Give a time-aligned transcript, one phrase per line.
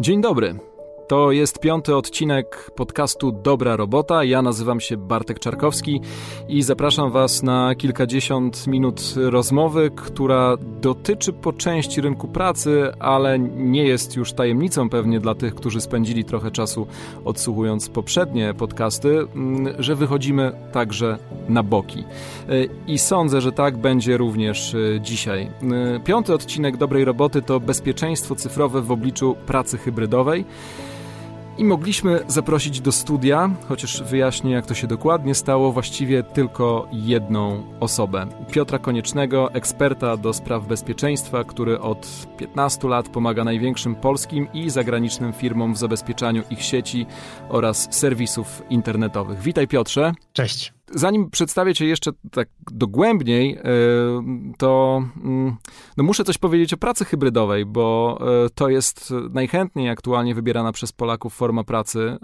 [0.00, 0.54] Dzień dobry.
[1.08, 4.24] To jest piąty odcinek podcastu Dobra Robota.
[4.24, 6.00] Ja nazywam się Bartek Czarkowski
[6.48, 13.84] i zapraszam Was na kilkadziesiąt minut rozmowy, która dotyczy po części rynku pracy, ale nie
[13.84, 16.86] jest już tajemnicą pewnie dla tych, którzy spędzili trochę czasu
[17.24, 21.18] odsłuchując poprzednie podcasty, mm, że wychodzimy także
[21.48, 22.04] na boki.
[22.86, 25.50] I sądzę, że tak będzie również e, dzisiaj.
[25.96, 30.44] E, piąty odcinek Dobrej Roboty to bezpieczeństwo cyfrowe w obliczu pracy hybrydowej.
[31.58, 37.62] I mogliśmy zaprosić do studia, chociaż wyjaśnię, jak to się dokładnie stało, właściwie tylko jedną
[37.80, 38.26] osobę.
[38.50, 45.32] Piotra Koniecznego, eksperta do spraw bezpieczeństwa, który od 15 lat pomaga największym polskim i zagranicznym
[45.32, 47.06] firmom w zabezpieczaniu ich sieci
[47.48, 49.40] oraz serwisów internetowych.
[49.40, 50.12] Witaj Piotrze.
[50.32, 50.75] Cześć.
[50.90, 53.62] Zanim przedstawię Cię jeszcze tak dogłębniej, e,
[54.58, 55.56] to mm,
[55.96, 60.92] no muszę coś powiedzieć o pracy hybrydowej, bo e, to jest najchętniej aktualnie wybierana przez
[60.92, 62.18] Polaków forma pracy,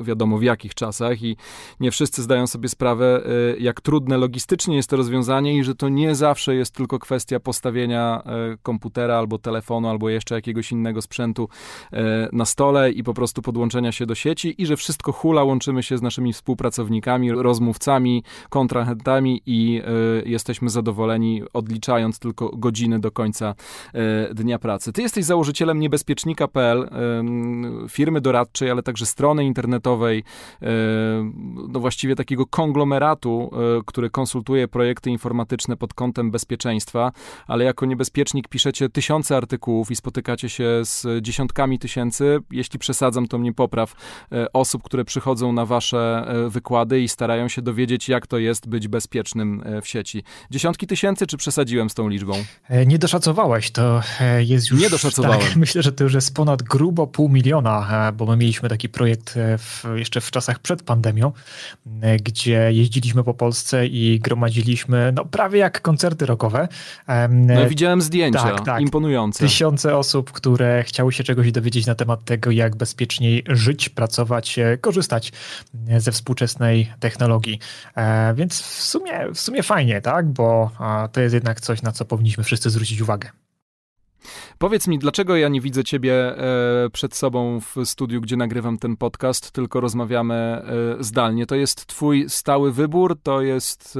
[0.00, 1.36] e, wiadomo w jakich czasach i
[1.80, 3.22] nie wszyscy zdają sobie sprawę,
[3.58, 8.22] jak trudne logistycznie jest to rozwiązanie i że to nie zawsze jest tylko kwestia postawienia
[8.62, 11.48] komputera albo telefonu, albo jeszcze jakiegoś innego sprzętu
[12.32, 15.98] na stole i po prostu podłączenia się do sieci i że wszystko hula, łączymy się
[15.98, 17.99] z naszymi współpracownikami, rozmówcami,
[18.50, 19.82] kontrahentami i
[20.26, 23.54] y, jesteśmy zadowoleni, odliczając tylko godziny do końca
[24.30, 24.92] y, dnia pracy.
[24.92, 26.90] Ty jesteś założycielem niebezpiecznika.pl,
[27.88, 30.24] firmy doradczej, ale także strony internetowej,
[31.68, 33.50] no właściwie takiego konglomeratu,
[33.86, 37.12] który konsultuje projekty informatyczne pod kątem bezpieczeństwa,
[37.46, 43.38] ale jako niebezpiecznik piszecie tysiące artykułów i spotykacie się z dziesiątkami tysięcy, jeśli przesadzam, to
[43.38, 43.94] mnie popraw,
[44.52, 48.88] osób, które przychodzą na wasze wykłady i starają się dowiedzieć wiedzieć, jak to jest być
[48.88, 50.22] bezpiecznym e, w sieci.
[50.50, 52.32] Dziesiątki tysięcy, czy przesadziłem z tą liczbą?
[52.68, 54.80] E, nie doszacowałeś, to e, jest już...
[54.80, 55.40] Nie doszacowałem.
[55.40, 59.34] Tak, myślę, że to już jest ponad grubo pół miliona, bo my mieliśmy taki projekt
[59.58, 61.32] w, jeszcze w czasach przed pandemią,
[62.22, 66.68] gdzie jeździliśmy po Polsce i gromadziliśmy no, prawie jak koncerty rockowe.
[67.30, 68.82] No, widziałem zdjęcia, tak, tak.
[68.82, 69.44] imponujące.
[69.44, 75.32] Tysiące osób, które chciały się czegoś dowiedzieć na temat tego, jak bezpieczniej żyć, pracować, korzystać
[75.98, 77.58] ze współczesnej technologii.
[77.96, 80.26] E, więc w sumie, w sumie fajnie, tak?
[80.26, 80.70] Bo
[81.12, 83.30] to jest jednak coś, na co powinniśmy wszyscy zwrócić uwagę.
[84.58, 88.96] Powiedz mi, dlaczego ja nie widzę ciebie e, przed sobą w studiu, gdzie nagrywam ten
[88.96, 90.62] podcast, tylko rozmawiamy e,
[91.04, 91.46] zdalnie?
[91.46, 93.18] To jest twój stały wybór?
[93.22, 93.98] To jest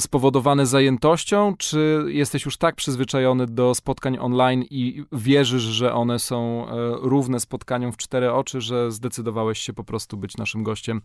[0.00, 6.66] spowodowane zajętością, czy jesteś już tak przyzwyczajony do spotkań online i wierzysz, że one są
[6.68, 6.72] e,
[7.02, 11.02] równe spotkaniom w cztery oczy, że zdecydowałeś się po prostu być naszym gościem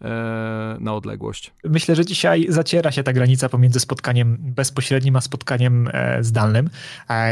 [0.00, 1.52] e, na odległość?
[1.64, 6.70] Myślę, że dzisiaj zaciera się ta granica pomiędzy spotkaniem bezpośrednim a spotkaniem e, zdalnym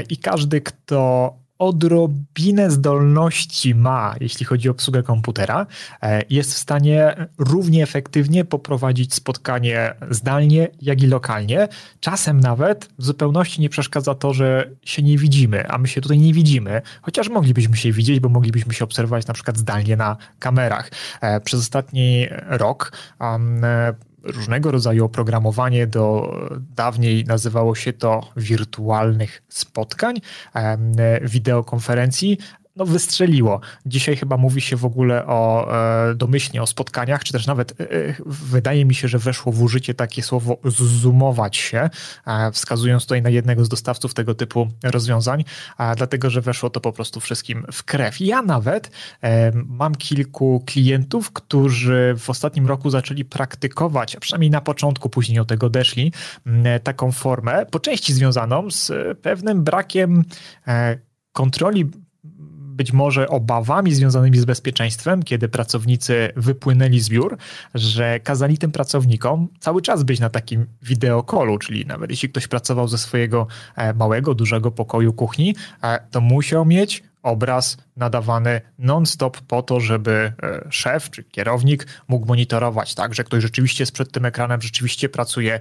[0.09, 5.67] i każdy, kto odrobinę zdolności ma, jeśli chodzi o obsługę komputera,
[6.03, 11.69] e, jest w stanie równie efektywnie poprowadzić spotkanie zdalnie, jak i lokalnie.
[12.01, 16.19] Czasem nawet w zupełności nie przeszkadza to, że się nie widzimy, a my się tutaj
[16.19, 20.91] nie widzimy, chociaż moglibyśmy się widzieć, bo moglibyśmy się obserwować na przykład zdalnie na kamerach.
[21.21, 23.63] E, przez ostatni rok um,
[24.25, 26.35] różnego rodzaju oprogramowanie do
[26.77, 30.21] dawniej nazywało się to wirtualnych spotkań,
[31.23, 32.39] wideokonferencji
[32.77, 33.61] no, wystrzeliło.
[33.87, 35.73] Dzisiaj chyba mówi się w ogóle o
[36.11, 39.63] e, domyślnie o spotkaniach, czy też nawet e, e wydaje mi się, że weszło w
[39.63, 41.91] użycie takie słowo zoomować się,
[42.27, 45.45] e, wskazując tutaj na jednego z dostawców tego typu rozwiązań,
[45.97, 48.21] dlatego że weszło to po prostu wszystkim w krew.
[48.21, 48.91] Ja nawet
[49.23, 55.39] e, mam kilku klientów, którzy w ostatnim roku zaczęli praktykować, a przynajmniej na początku, później
[55.39, 56.13] od tego odeszli,
[56.83, 60.25] taką formę, po części związaną z pewnym brakiem
[60.67, 60.99] e,
[61.33, 61.91] kontroli
[62.73, 67.37] być może obawami związanymi z bezpieczeństwem, kiedy pracownicy wypłynęli z biur,
[67.75, 72.89] że kazali tym pracownikom cały czas być na takim wideokolu, czyli nawet jeśli ktoś pracował
[72.89, 73.47] ze swojego
[73.77, 80.33] e, małego, dużego pokoju kuchni, e, to musiał mieć obraz nadawany non-stop po to, żeby
[80.43, 85.09] e, szef czy kierownik mógł monitorować, tak, że ktoś rzeczywiście jest przed tym ekranem, rzeczywiście
[85.09, 85.61] pracuje,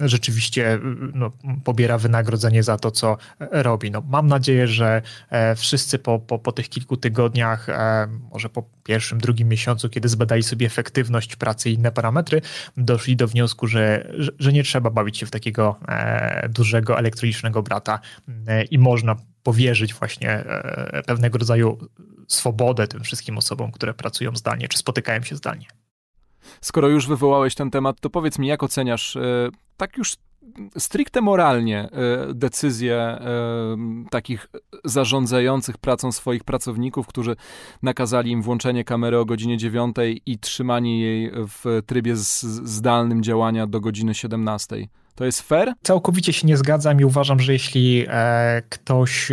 [0.00, 0.78] rzeczywiście
[1.14, 1.32] no,
[1.64, 3.90] pobiera wynagrodzenie za to, co e, robi.
[3.90, 7.66] No, mam nadzieję, że e, wszyscy po, po, po tych kilku tygodniach,
[8.32, 12.42] może po pierwszym, drugim miesiącu, kiedy zbadali sobie efektywność pracy i inne parametry,
[12.76, 15.80] doszli do wniosku, że, że nie trzeba bawić się w takiego
[16.48, 18.00] dużego elektronicznego brata
[18.70, 19.16] i można
[19.46, 21.78] powierzyć właśnie e, pewnego rodzaju
[22.28, 25.66] swobodę tym wszystkim osobom, które pracują zdalnie, czy spotykają się zdalnie.
[26.60, 30.16] Skoro już wywołałeś ten temat, to powiedz mi, jak oceniasz, e, tak już
[30.78, 31.88] stricte moralnie
[32.34, 33.18] decyzje
[34.10, 34.46] takich
[34.84, 37.36] zarządzających pracą swoich pracowników, którzy
[37.82, 39.96] nakazali im włączenie kamery o godzinie 9
[40.26, 44.76] i trzymanie jej w trybie zdalnym działania do godziny 17.
[45.16, 45.72] To jest fair?
[45.82, 49.32] Całkowicie się nie zgadzam i uważam, że jeśli e, ktoś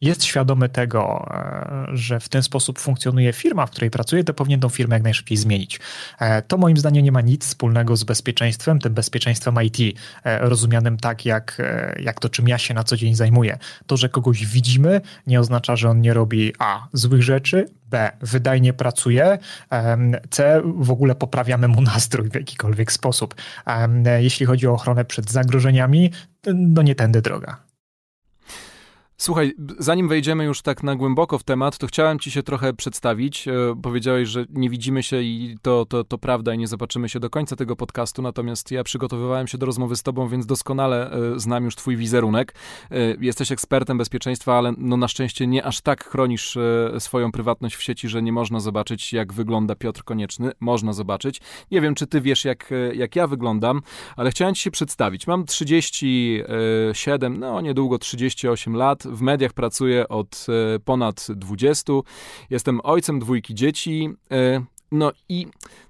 [0.00, 4.60] jest świadomy tego, e, że w ten sposób funkcjonuje firma, w której pracuje, to powinien
[4.60, 5.80] tą firmę jak najszybciej zmienić.
[6.18, 10.96] E, to moim zdaniem nie ma nic wspólnego z bezpieczeństwem, tym bezpieczeństwem IT, e, rozumianym
[10.96, 11.62] tak, jak,
[12.00, 13.58] jak to, czym ja się na co dzień zajmuję.
[13.86, 16.88] To, że kogoś widzimy, nie oznacza, że on nie robi A.
[16.92, 18.12] złych rzeczy, B.
[18.20, 19.38] wydajnie pracuje,
[20.30, 20.62] C.
[20.64, 23.34] w ogóle poprawiamy mu nastrój w jakikolwiek sposób.
[24.18, 26.10] Jeśli chodzi o ochronę przed zagrożeniami,
[26.54, 27.69] no nie tędy droga.
[29.20, 33.48] Słuchaj, zanim wejdziemy już tak na głęboko w temat, to chciałem ci się trochę przedstawić.
[33.48, 33.52] E,
[33.82, 37.30] powiedziałeś, że nie widzimy się i to, to, to prawda i nie zobaczymy się do
[37.30, 41.64] końca tego podcastu, natomiast ja przygotowywałem się do rozmowy z tobą, więc doskonale e, znam
[41.64, 42.54] już twój wizerunek.
[42.90, 46.58] E, jesteś ekspertem bezpieczeństwa, ale no na szczęście nie aż tak chronisz
[46.98, 50.52] swoją prywatność w sieci, że nie można zobaczyć, jak wygląda Piotr Konieczny.
[50.60, 51.40] Można zobaczyć.
[51.70, 53.82] Nie wiem, czy ty wiesz, jak, jak ja wyglądam,
[54.16, 55.26] ale chciałem ci się przedstawić.
[55.26, 61.92] Mam 37, no niedługo 38 lat w mediach pracuję od e, ponad 20.
[62.50, 64.08] Jestem ojcem dwójki dzieci.
[64.30, 65.46] E, no i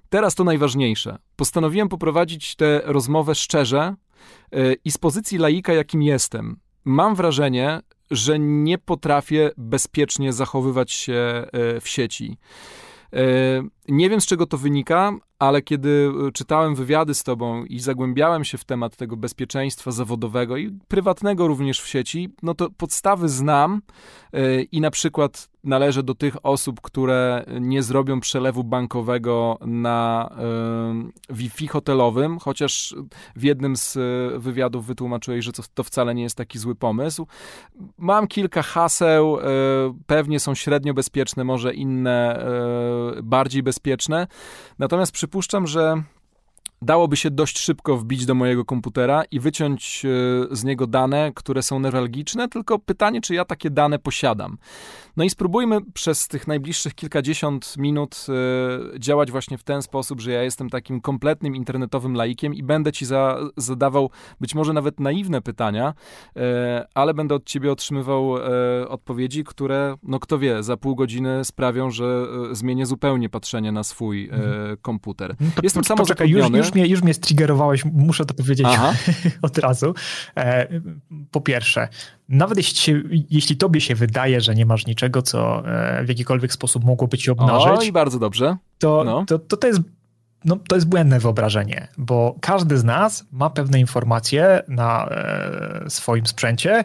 [0.09, 1.17] teraz to najważniejsze.
[1.35, 3.95] Postanowiłem poprowadzić tę rozmowę szczerze
[4.51, 6.59] e, i z pozycji laika, jakim jestem.
[6.85, 7.79] Mam wrażenie,
[8.11, 11.45] że nie potrafię bezpiecznie zachowywać się
[11.81, 12.37] w sieci.
[13.91, 18.43] Nie wiem, z czego to wynika, ale kiedy e, czytałem wywiady z tobą i zagłębiałem
[18.43, 23.81] się w temat tego bezpieczeństwa zawodowego i prywatnego również w sieci, no to podstawy znam
[24.33, 30.29] e, i na przykład należę do tych osób, które nie zrobią przelewu bankowego na
[31.29, 32.95] e, Wi-Fi hotelowym, chociaż
[33.35, 33.97] w jednym z
[34.43, 37.27] wywiadów wytłumaczyłeś, że to wcale nie jest taki zły pomysł.
[37.97, 39.37] Mam kilka haseł,
[40.05, 42.45] pewnie są średnio bezpieczne, może inne
[43.23, 43.80] bardziej bezpieczne.
[44.79, 46.03] Natomiast przypuszczam, że
[46.81, 51.63] dałoby się dość szybko wbić do mojego komputera i wyciąć e, z niego dane, które
[51.63, 54.57] są newralgiczne, tylko pytanie, czy ja takie dane posiadam.
[55.17, 58.25] No i spróbujmy przez tych najbliższych kilkadziesiąt minut
[58.95, 62.91] y, działać właśnie w ten sposób, że ja jestem takim kompletnym internetowym laikiem i będę
[62.91, 64.09] ci za, zadawał
[64.41, 65.93] być może nawet naiwne pytania,
[66.37, 66.41] y,
[66.93, 68.31] ale będę od ciebie otrzymywał
[68.87, 74.23] odpowiedzi, które, no kto wie, za pół godziny sprawią, że zmienię zupełnie patrzenie na swój
[74.23, 74.77] mhm.
[74.81, 75.35] komputer.
[75.39, 76.03] No jestem samo
[76.57, 78.67] już, już, mnie, już mnie striggerowałeś, muszę to powiedzieć
[79.41, 79.93] od razu.
[80.37, 80.67] E,
[81.31, 81.87] po pierwsze,
[82.29, 86.53] nawet jeśli, się, jeśli tobie się wydaje, że nie masz niczego, co e, w jakikolwiek
[86.53, 87.79] sposób mogłoby ci obnażyć.
[87.79, 88.57] O, i bardzo dobrze.
[88.79, 89.25] To, no.
[89.27, 89.81] to, to, to jest
[90.45, 96.27] no, to jest błędne wyobrażenie, bo każdy z nas ma pewne informacje na e, swoim
[96.27, 96.83] sprzęcie,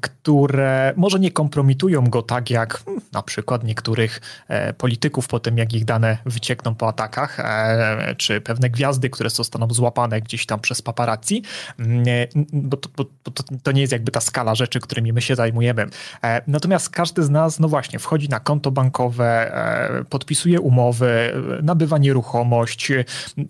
[0.00, 5.58] które może nie kompromitują go tak jak hmm, na przykład niektórych e, polityków po tym,
[5.58, 10.60] jak ich dane wyciekną po atakach, e, czy pewne gwiazdy, które zostaną złapane gdzieś tam
[10.60, 11.42] przez paparazzi,
[11.78, 12.04] mm,
[12.52, 15.86] bo, to, bo to, to, nie jest jakby ta skala rzeczy, którymi my się zajmujemy.
[16.24, 19.54] E, natomiast każdy z nas, no właśnie, wchodzi na konto bankowe,
[20.00, 21.32] e, podpisuje umowy,
[21.62, 22.92] nabywa nieruchomość,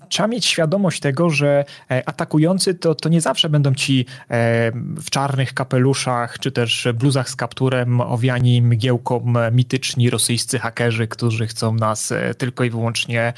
[0.09, 5.11] trzeba mieć świadomość tego, że e, atakujący to, to nie zawsze będą ci e, w
[5.11, 12.13] czarnych kapeluszach, czy też bluzach z kapturem owiani mgiełką mityczni rosyjscy hakerzy, którzy chcą nas
[12.13, 13.33] e, tylko i wyłącznie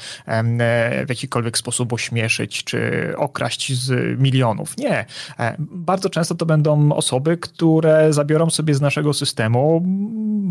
[1.05, 4.77] w jakikolwiek sposób ośmieszyć, czy okraść z milionów.
[4.77, 5.05] Nie.
[5.59, 9.81] Bardzo często to będą osoby, które zabiorą sobie z naszego systemu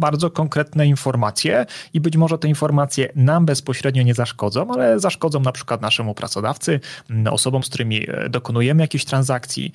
[0.01, 5.50] bardzo konkretne informacje i być może te informacje nam bezpośrednio nie zaszkodzą, ale zaszkodzą na
[5.53, 6.81] przykład naszemu pracodawcy,
[7.31, 9.73] osobom, z którymi e, dokonujemy jakichś transakcji.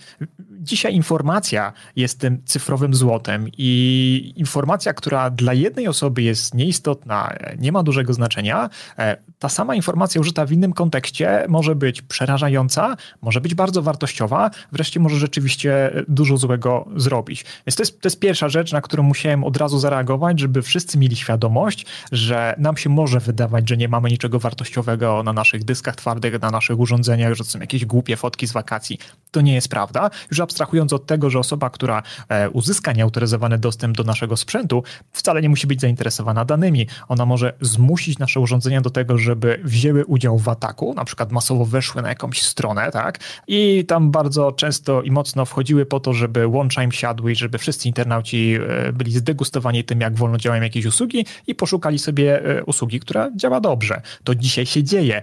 [0.60, 7.58] Dzisiaj informacja jest tym cyfrowym złotem i informacja, która dla jednej osoby jest nieistotna, e,
[7.58, 12.98] nie ma dużego znaczenia, e, ta sama informacja użyta w innym kontekście może być przerażająca,
[13.22, 17.46] może być bardzo wartościowa, wreszcie może rzeczywiście dużo złego zrobić.
[17.68, 20.98] Więc to jest, to jest pierwsza rzecz, na którą musiałem od razu zareagować, żeby wszyscy
[20.98, 25.96] mieli świadomość, że nam się może wydawać, że nie mamy niczego wartościowego na naszych dyskach
[25.96, 28.98] twardych, na naszych urządzeniach, że to są jakieś głupie fotki z wakacji.
[29.32, 30.10] To nie jest prawda.
[30.32, 35.42] Już abstrahując od tego, że osoba, która e, uzyska nieautoryzowany dostęp do naszego sprzętu, wcale
[35.42, 36.88] nie musi być zainteresowana danymi.
[37.08, 41.66] Ona może zmusić nasze urządzenia do tego, żeby wzięły udział w ataku, na przykład masowo
[41.66, 43.20] weszły na jakąś stronę, tak?
[43.48, 47.58] I tam bardzo często i mocno wchodziły po to, żeby łącza im siadły i żeby
[47.58, 48.56] wszyscy internauci
[48.88, 53.32] e, byli zdegustowani tym, jak wolno działają jakieś usługi i poszukali sobie e, usługi, która
[53.36, 54.02] działa dobrze.
[54.24, 55.22] To dzisiaj się dzieje.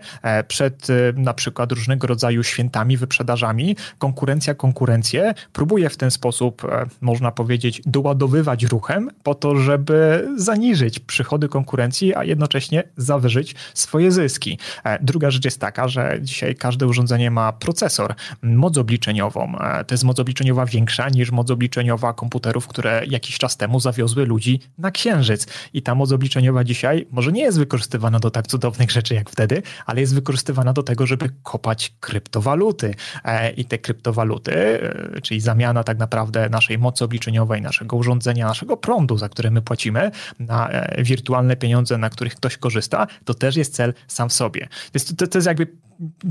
[0.49, 3.77] Przed na przykład różnego rodzaju świętami, wyprzedażami.
[3.99, 6.63] Konkurencja konkurencję próbuje w ten sposób,
[7.01, 14.59] można powiedzieć, doładowywać ruchem po to, żeby zaniżyć przychody konkurencji, a jednocześnie zawyżyć swoje zyski.
[15.01, 19.53] Druga rzecz jest taka, że dzisiaj każde urządzenie ma procesor, moc obliczeniową.
[19.87, 24.61] To jest moc obliczeniowa większa niż moc obliczeniowa komputerów, które jakiś czas temu zawiozły ludzi
[24.79, 25.47] na Księżyc.
[25.73, 29.63] I ta moc obliczeniowa dzisiaj może nie jest wykorzystywana do tak cudownych rzeczy jak wtedy,
[29.87, 32.95] ale jest wykorzystywana do tego, żeby kopać kryptowaluty.
[33.25, 38.77] E, I te kryptowaluty, e, czyli zamiana tak naprawdę naszej mocy obliczeniowej, naszego urządzenia, naszego
[38.77, 43.57] prądu, za które my płacimy, na e, wirtualne pieniądze, na których ktoś korzysta, to też
[43.57, 44.69] jest cel sam w sobie.
[44.93, 45.67] To, to, to jest jakby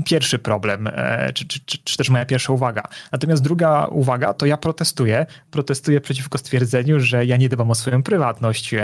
[0.04, 0.88] pierwszy problem,
[1.34, 2.82] czy, czy, czy, czy, też moja pierwsza uwaga.
[3.12, 5.26] Natomiast druga uwaga, to ja protestuję.
[5.50, 8.74] Protestuję przeciwko stwierdzeniu, że ja nie dbam o swoją prywatność,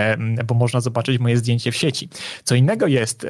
[0.46, 2.08] bo można zobaczyć moje zdjęcie w sieci.
[2.44, 3.26] Co innego jest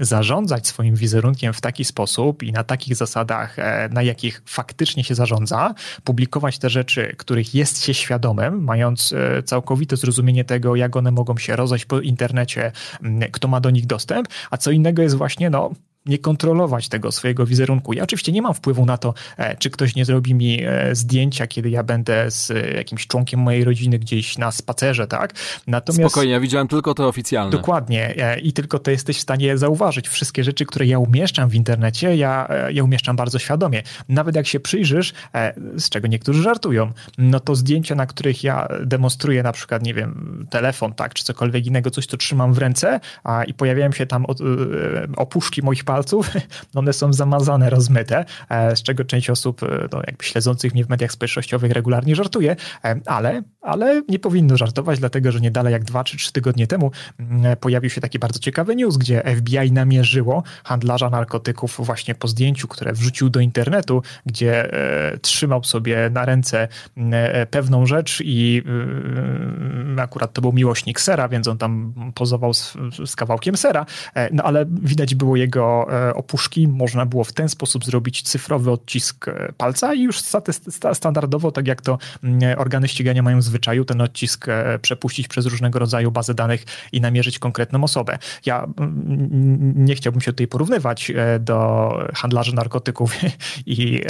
[0.00, 3.56] zarządzać swoim wizerunkiem w taki sposób i na takich zasadach,
[3.90, 5.74] na jakich faktycznie się zarządza,
[6.04, 9.14] publikować te rzeczy, których jest się świadomym, mając
[9.44, 12.72] całkowite zrozumienie tego, jak one mogą się rozejść po internecie,
[13.32, 15.70] kto ma do nich dostęp, a co innego jest właśnie, no,
[16.06, 17.92] nie kontrolować tego swojego wizerunku.
[17.92, 21.46] Ja oczywiście nie mam wpływu na to, e, czy ktoś nie zrobi mi e, zdjęcia,
[21.46, 25.32] kiedy ja będę z e, jakimś członkiem mojej rodziny gdzieś na spacerze, tak?
[25.66, 26.12] Natomiast...
[26.12, 27.50] Spokojnie, ja widziałem tylko to oficjalne.
[27.50, 30.08] Dokładnie i tylko to jesteś w stanie zauważyć.
[30.08, 33.82] Wszystkie rzeczy, które ja umieszczam w internecie, ja, ja umieszczam bardzo świadomie.
[34.08, 35.12] Nawet jak się przyjrzysz,
[35.76, 40.46] z czego niektórzy żartują, no to zdjęcia, na których ja demonstruję na przykład, nie wiem,
[40.50, 44.26] telefon, tak, czy cokolwiek innego, coś, co trzymam w ręce a, i pojawiają się tam
[45.16, 46.30] opuszki moich palców,
[46.74, 50.88] one są zamazane, rozmyte, e, z czego część osób e, no, jakby śledzących mnie w
[50.88, 55.84] mediach społecznościowych regularnie żartuje, e, ale, ale nie powinno żartować, dlatego że nie dalej jak
[55.84, 60.42] dwa czy trzy tygodnie temu mm, pojawił się taki bardzo ciekawy news, gdzie FBI namierzyło
[60.64, 64.70] handlarza narkotyków właśnie po zdjęciu, które wrzucił do internetu, gdzie
[65.22, 67.14] trzymał sobie na ręce mm,
[67.50, 68.62] pewną rzecz i
[69.98, 73.86] akurat to był miłośnik sera, więc on tam pozował z, z kawałkiem sera,
[74.32, 79.28] no ale widać było jego E, opuszki można było w ten sposób zrobić cyfrowy odcisk
[79.28, 80.20] e, palca i już
[80.92, 85.46] standardowo, tak jak to mm, organy ścigania mają w zwyczaju, ten odcisk e, przepuścić przez
[85.46, 88.18] różnego rodzaju bazy danych i namierzyć konkretną osobę.
[88.46, 93.14] Ja mm, nie chciałbym się tutaj porównywać do handlarzy narkotyków
[93.66, 94.00] i,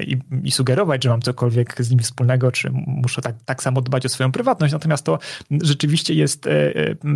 [0.00, 4.06] i, i sugerować, że mam cokolwiek z nimi wspólnego, czy muszę tak, tak samo dbać
[4.06, 5.18] o swoją prywatność, natomiast to
[5.62, 6.48] rzeczywiście jest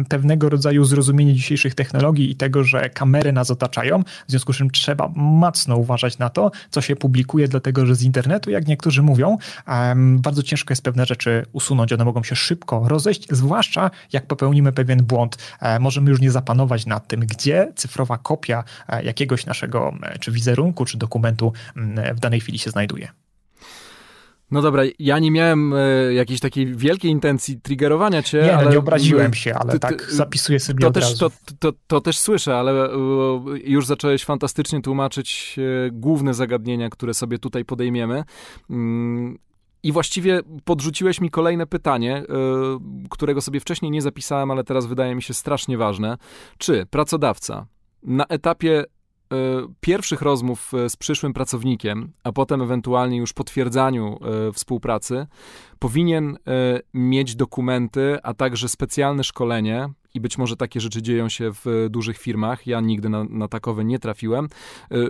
[0.09, 4.71] pewnego rodzaju zrozumienie dzisiejszych technologii i tego, że kamery nas otaczają, w związku z czym
[4.71, 9.39] trzeba mocno uważać na to, co się publikuje, dlatego że z internetu, jak niektórzy mówią,
[10.17, 11.93] bardzo ciężko jest pewne rzeczy usunąć.
[11.93, 15.39] One mogą się szybko rozejść, zwłaszcza jak popełnimy pewien błąd.
[15.61, 20.33] E, możemy już nie zapanować nad tym, gdzie cyfrowa kopia e, jakiegoś naszego e, czy
[20.33, 21.53] wizerunku, czy dokumentu
[22.15, 23.09] w danej chwili się znajduje.
[24.53, 28.71] No dobra, ja nie miałem e, jakiejś takiej wielkiej intencji triggerowania cię, nie, ale...
[28.71, 31.19] nie obraziłem się, ale ty, ty, tak zapisuję sobie to od też, razu.
[31.19, 32.97] To, to, to, też słyszę, ale e,
[33.65, 38.25] już zacząłeś fantastycznie tłumaczyć e, główne zagadnienia, które sobie tutaj podejmiemy.
[38.71, 39.39] Mm,
[39.83, 42.23] I właściwie podrzuciłeś mi kolejne pytanie,
[43.11, 46.17] którego sobie wcześniej nie zapisałem, ale teraz wydaje mi się strasznie ważne.
[46.59, 47.67] Czy pracodawca
[48.03, 48.85] na etapie
[49.81, 55.27] pierwszych rozmów e, z przyszłym pracownikiem, a potem ewentualnie już potwierdzaniu e, współpracy,
[55.83, 56.37] powinien
[56.95, 62.19] mieć dokumenty, a także specjalne szkolenie, i być może takie rzeczy dzieją się w dużych
[62.19, 62.67] firmach.
[62.67, 64.49] Ja nigdy na, na takowe nie trafiłem.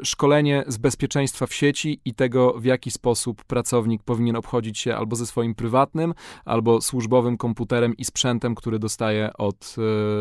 [0.03, 5.17] Szkolenie z bezpieczeństwa w sieci i tego, w jaki sposób pracownik powinien obchodzić się albo
[5.17, 6.15] ze swoim prywatnym,
[6.45, 9.77] albo służbowym komputerem i sprzętem, który dostaje od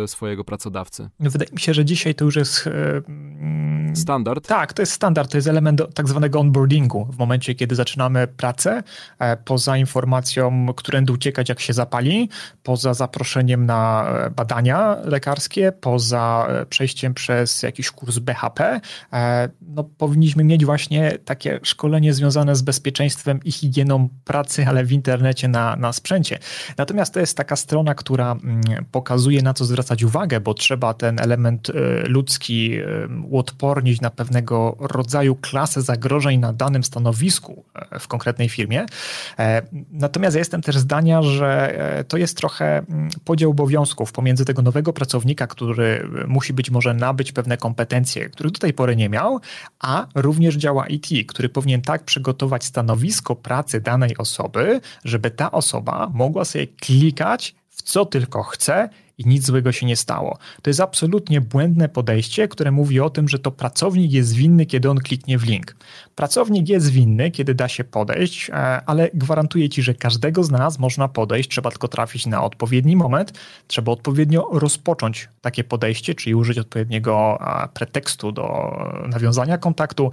[0.06, 1.10] swojego pracodawcy.
[1.20, 2.70] Wydaje mi się, że dzisiaj to już jest
[3.96, 4.48] Standard?
[4.48, 7.08] Tak, to jest standard, to jest element tak zwanego onboardingu.
[7.12, 8.84] W momencie, kiedy zaczynamy pracę,
[9.20, 10.41] e, poza informacją,
[10.76, 12.30] którędy uciekać, jak się zapali,
[12.64, 18.82] poza zaproszeniem na e, badania lekarskie, poza e, przejściem przez jakiś kurs BHP,
[19.62, 25.48] no, powinniśmy mieć właśnie takie szkolenie związane z bezpieczeństwem i higieną pracy, ale w internecie
[25.48, 26.40] na, na sprzęcie.
[26.78, 31.22] Natomiast to jest taka strona, która mm, pokazuje, na co zwracać uwagę, bo trzeba ten
[31.22, 31.72] element
[32.08, 32.78] ludzki
[33.30, 38.86] uodpornić na pewnego rodzaju klasę zagrożeń na danym stanowisku e, w konkretnej firmie.
[39.40, 39.62] E,
[40.32, 44.62] natomiast ja jestem też zdania, że e, to jest trochę mm, podział obowiązków pomiędzy tego
[44.62, 49.40] nowego pracownika, który musi być może nabyć pewne kompetencje, których do tej pory nie miał,
[49.80, 56.10] a również działa IT, który powinien tak przygotować stanowisko pracy danej osoby, żeby ta osoba
[56.14, 58.90] mogła sobie klikać w co tylko chce
[59.22, 60.38] i nic złego się nie stało.
[60.62, 64.90] To jest absolutnie błędne podejście, które mówi o tym, że to pracownik jest winny, kiedy
[64.90, 65.76] on kliknie w link.
[66.16, 68.54] Pracownik jest winny, kiedy da się podejść, e,
[68.86, 73.34] ale gwarantuję ci, że każdego z nas można podejść, trzeba tylko trafić na odpowiedni moment,
[73.68, 77.40] trzeba odpowiednio rozpocząć takie podejście, czyli użyć odpowiedniego
[77.74, 78.72] pretekstu do
[79.08, 80.12] nawiązania kontaktu,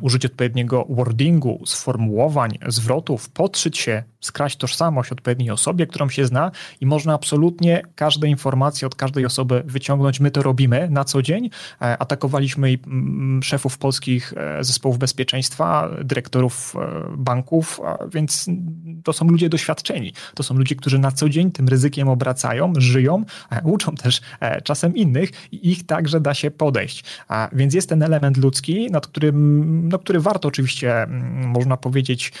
[0.00, 6.86] użyć odpowiedniego wordingu, sformułowań, zwrotów, podszyć się, skraść tożsamość odpowiedniej osobie, którą się zna i
[6.86, 10.20] można absolutnie każde informacje od każdej osoby wyciągnąć.
[10.20, 11.50] My to robimy na co dzień.
[11.82, 12.78] E, atakowaliśmy
[13.42, 17.80] szefów polskich e, zespołów bezpieczeństwa, dyrektorów e, banków,
[18.12, 18.46] więc
[19.04, 20.12] to są ludzie doświadczeni.
[20.34, 23.24] To są ludzie, którzy na co dzień tym ryzykiem obracają, żyją,
[23.64, 24.20] uczą też
[24.64, 27.04] czasem innych i ich także da się podejść.
[27.52, 32.32] Więc jest ten element ludzki, nad którym, no, który warto oczywiście, można powiedzieć,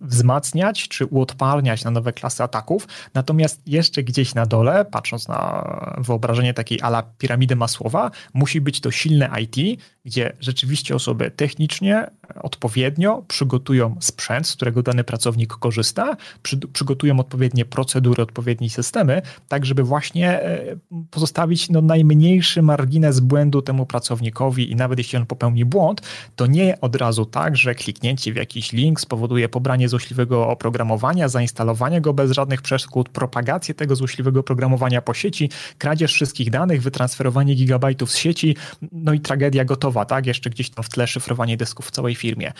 [0.00, 2.88] wzmacniać czy uodparniać na nowe klasy ataków.
[3.14, 5.64] Natomiast jeszcze gdzieś na dole, patrząc na
[5.98, 12.06] wyobrażenie takiej ala piramidy Masłowa, musi być to silne IT, gdzie rzeczywiście osoby technicznie
[12.42, 19.66] odpowiednio przygotują sprzęt, z którego dany pracownik korzysta, przy, przygotują odpowiednie procedury, odpowiednie systemy, tak
[19.66, 20.76] żeby właśnie e,
[21.10, 26.02] pozostawić no, najmniejszy margines błędu temu pracownikowi i nawet jeśli on popełni błąd,
[26.36, 32.00] to nie od razu tak, że kliknięcie w jakiś link spowoduje pobranie złośliwego oprogramowania, zainstalowanie
[32.00, 38.10] go bez żadnych przeszkód, propagację tego złośliwego oprogramowania po sieci, kradzież wszystkich danych, wytransferowanie gigabajtów
[38.10, 38.56] z sieci,
[38.92, 40.26] no i tragedia gotowa, tak?
[40.26, 42.52] Jeszcze gdzieś tam w tle szyfrowanie dysków w całej firmie.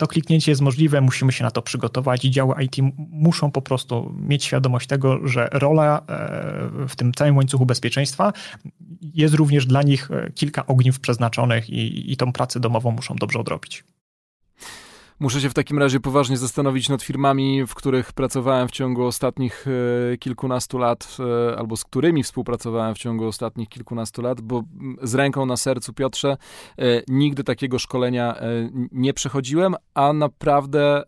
[0.00, 4.14] To kliknięcie jest możliwe, musimy się na to przygotować i działy IT muszą po prostu
[4.28, 8.32] mieć świadomość tego, że rola e, w tym całym łańcuchu bezpieczeństwa
[9.02, 13.38] jest również dla nich e, kilka ogniw przeznaczonych i, i tą pracę domową muszą dobrze
[13.38, 13.84] odrobić.
[15.20, 19.66] Muszę się w takim razie poważnie zastanowić nad firmami, w których pracowałem w ciągu ostatnich
[20.12, 21.16] e, kilkunastu lat,
[21.52, 24.62] e, albo z którymi współpracowałem w ciągu ostatnich kilkunastu lat, bo
[25.02, 26.36] z ręką na sercu, Piotrze,
[26.78, 28.36] e, nigdy takiego szkolenia
[28.92, 31.02] nie przechodziłem, a naprawdę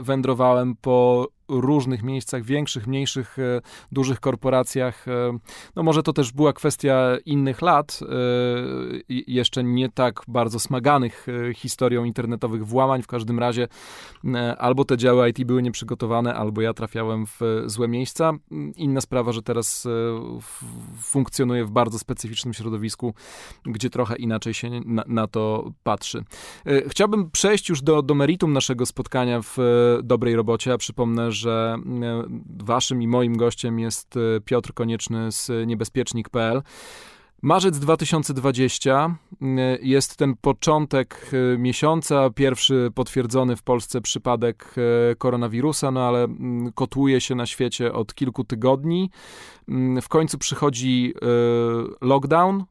[0.00, 3.60] wędrowałem po różnych miejscach, większych, mniejszych, e,
[3.92, 5.08] dużych korporacjach.
[5.08, 5.38] E,
[5.76, 8.06] no może to też była kwestia innych lat, e,
[9.08, 13.02] jeszcze nie tak bardzo smaganych historią internetowych włamań.
[13.02, 13.68] W każdym razie
[14.58, 18.32] albo te działy IT były nieprzygotowane, albo ja trafiałem w złe miejsca.
[18.76, 19.88] Inna sprawa, że teraz
[21.00, 23.14] funkcjonuję w bardzo specyficznym środowisku,
[23.64, 26.24] gdzie trochę inaczej się na, na to patrzy.
[26.88, 29.56] Chciałbym przejść już do, do meritum naszego spotkania w
[30.02, 32.22] dobrej robocie, a przypomnę, że e,
[32.64, 36.62] waszym i moim gościem jest e, Piotr Konieczny z niebezpiecznik.pl.
[37.42, 39.46] Marzec 2020 e,
[39.82, 44.74] jest ten początek miesiąca, pierwszy potwierdzony w Polsce przypadek
[45.18, 46.28] koronawirusa, no ale
[46.74, 49.10] kotuje się na świecie od kilku tygodni.
[50.02, 51.14] W końcu przychodzi
[52.00, 52.64] lockdown.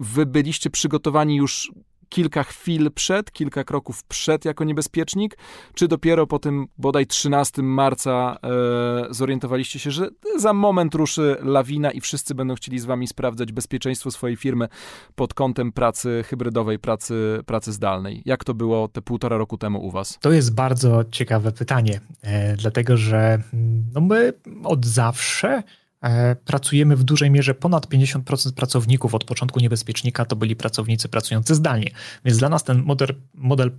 [0.00, 1.72] Wy byliście przygotowani już
[2.14, 5.38] kilka chwil przed, kilka kroków przed jako niebezpiecznik,
[5.74, 11.90] czy dopiero po tym bodaj 13 marca e, zorientowaliście się, że za moment ruszy lawina
[11.90, 14.68] i wszyscy będą chcieli z wami sprawdzać bezpieczeństwo swojej firmy
[15.14, 18.22] pod kątem pracy hybrydowej, pracy, pracy zdalnej.
[18.24, 20.18] Jak to było te półtora roku temu u was?
[20.20, 24.32] To jest bardzo ciekawe pytanie, e, dlatego że mm, no my
[24.64, 25.62] od zawsze
[26.44, 31.90] pracujemy w dużej mierze ponad 50% pracowników od początku niebezpiecznika to byli pracownicy pracujący zdalnie.
[32.24, 33.70] Więc dla nas ten model, model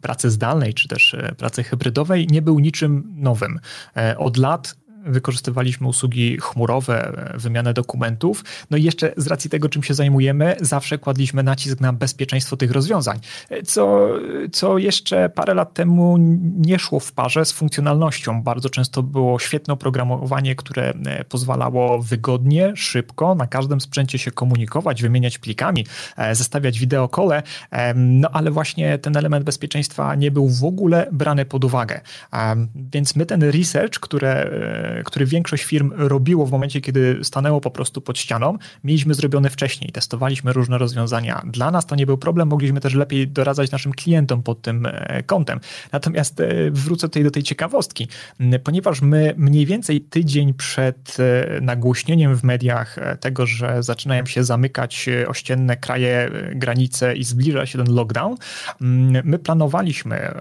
[0.00, 3.60] pracy zdalnej czy też e, pracy hybrydowej nie był niczym nowym.
[3.96, 8.44] E, od lat wykorzystywaliśmy usługi chmurowe, wymianę dokumentów.
[8.70, 12.70] No i jeszcze z racji tego, czym się zajmujemy, zawsze kładliśmy nacisk na bezpieczeństwo tych
[12.70, 13.18] rozwiązań,
[13.64, 14.08] co,
[14.52, 16.16] co jeszcze parę lat temu
[16.56, 18.42] nie szło w parze z funkcjonalnością.
[18.42, 25.02] Bardzo często było świetne oprogramowanie, które e, pozwalało wygodnie, szybko na każdym sprzęcie się komunikować,
[25.02, 25.86] wymieniać plikami,
[26.16, 27.42] e, zestawiać wideokole,
[27.94, 32.00] no ale właśnie ten element bezpieczeństwa nie był w ogóle brany pod uwagę.
[32.92, 37.70] Więc my ten research, które e, który większość firm robiło w momencie, kiedy stanęło po
[37.70, 39.92] prostu pod ścianą, mieliśmy zrobione wcześniej.
[39.92, 41.42] Testowaliśmy różne rozwiązania.
[41.46, 45.22] Dla nas to nie był problem, mogliśmy też lepiej doradzać naszym klientom pod tym e,
[45.22, 45.60] kątem.
[45.92, 48.08] Natomiast e, wrócę tutaj do tej ciekawostki,
[48.64, 55.08] ponieważ my mniej więcej tydzień przed e, nagłośnieniem w mediach tego, że zaczynają się zamykać
[55.26, 58.36] ościenne kraje, granice i zbliża się ten lockdown,
[59.24, 60.34] my planowaliśmy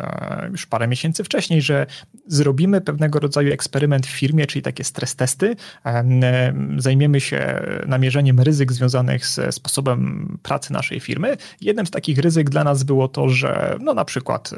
[0.51, 1.85] już parę miesięcy wcześniej, że
[2.27, 5.55] zrobimy pewnego rodzaju eksperyment w firmie, czyli takie stres testy.
[6.77, 11.37] Zajmiemy się namierzeniem ryzyk związanych ze sposobem pracy naszej firmy.
[11.61, 14.51] Jednym z takich ryzyk dla nas było to, że no na przykład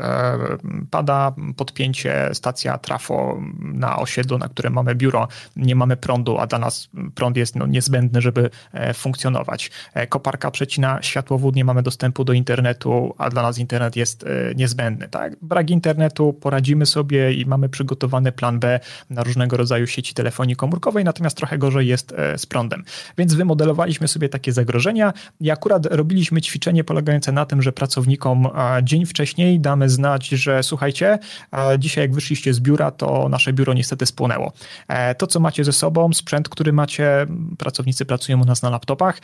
[0.91, 6.59] pada podpięcie stacja trafo na osiedlu, na którym mamy biuro, nie mamy prądu, a dla
[6.59, 9.71] nas prąd jest no, niezbędny, żeby e, funkcjonować.
[9.93, 14.55] E, koparka przecina światłowód, nie mamy dostępu do internetu, a dla nas internet jest e,
[14.55, 15.07] niezbędny.
[15.07, 15.35] Tak?
[15.41, 21.03] Brak internetu, poradzimy sobie i mamy przygotowany plan B na różnego rodzaju sieci telefonii komórkowej,
[21.03, 22.83] natomiast trochę gorzej jest z prądem.
[23.17, 28.47] Więc wymodelowaliśmy sobie takie zagrożenia i akurat robiliśmy ćwiczenie polegające na tym, że pracownikom
[28.83, 31.19] dzień wcześniej damy znać, że słuchajcie,
[31.79, 34.53] dzisiaj jak wyszliście z biura, to nasze biuro niestety spłonęło.
[35.17, 39.19] To, co macie ze sobą, sprzęt, który macie, pracownicy pracują u nas na laptopach.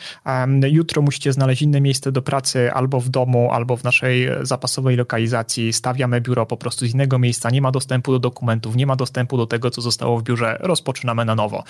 [0.62, 5.72] Jutro musicie znaleźć inne miejsce do pracy albo w domu, albo w naszej zapasowej lokalizacji.
[5.72, 9.36] Stawiamy biuro po prostu z innego miejsca, nie ma dostępu do dokumentów, nie ma dostępu
[9.36, 11.64] do tego, co zostało w biurze, rozpoczynamy na nowo.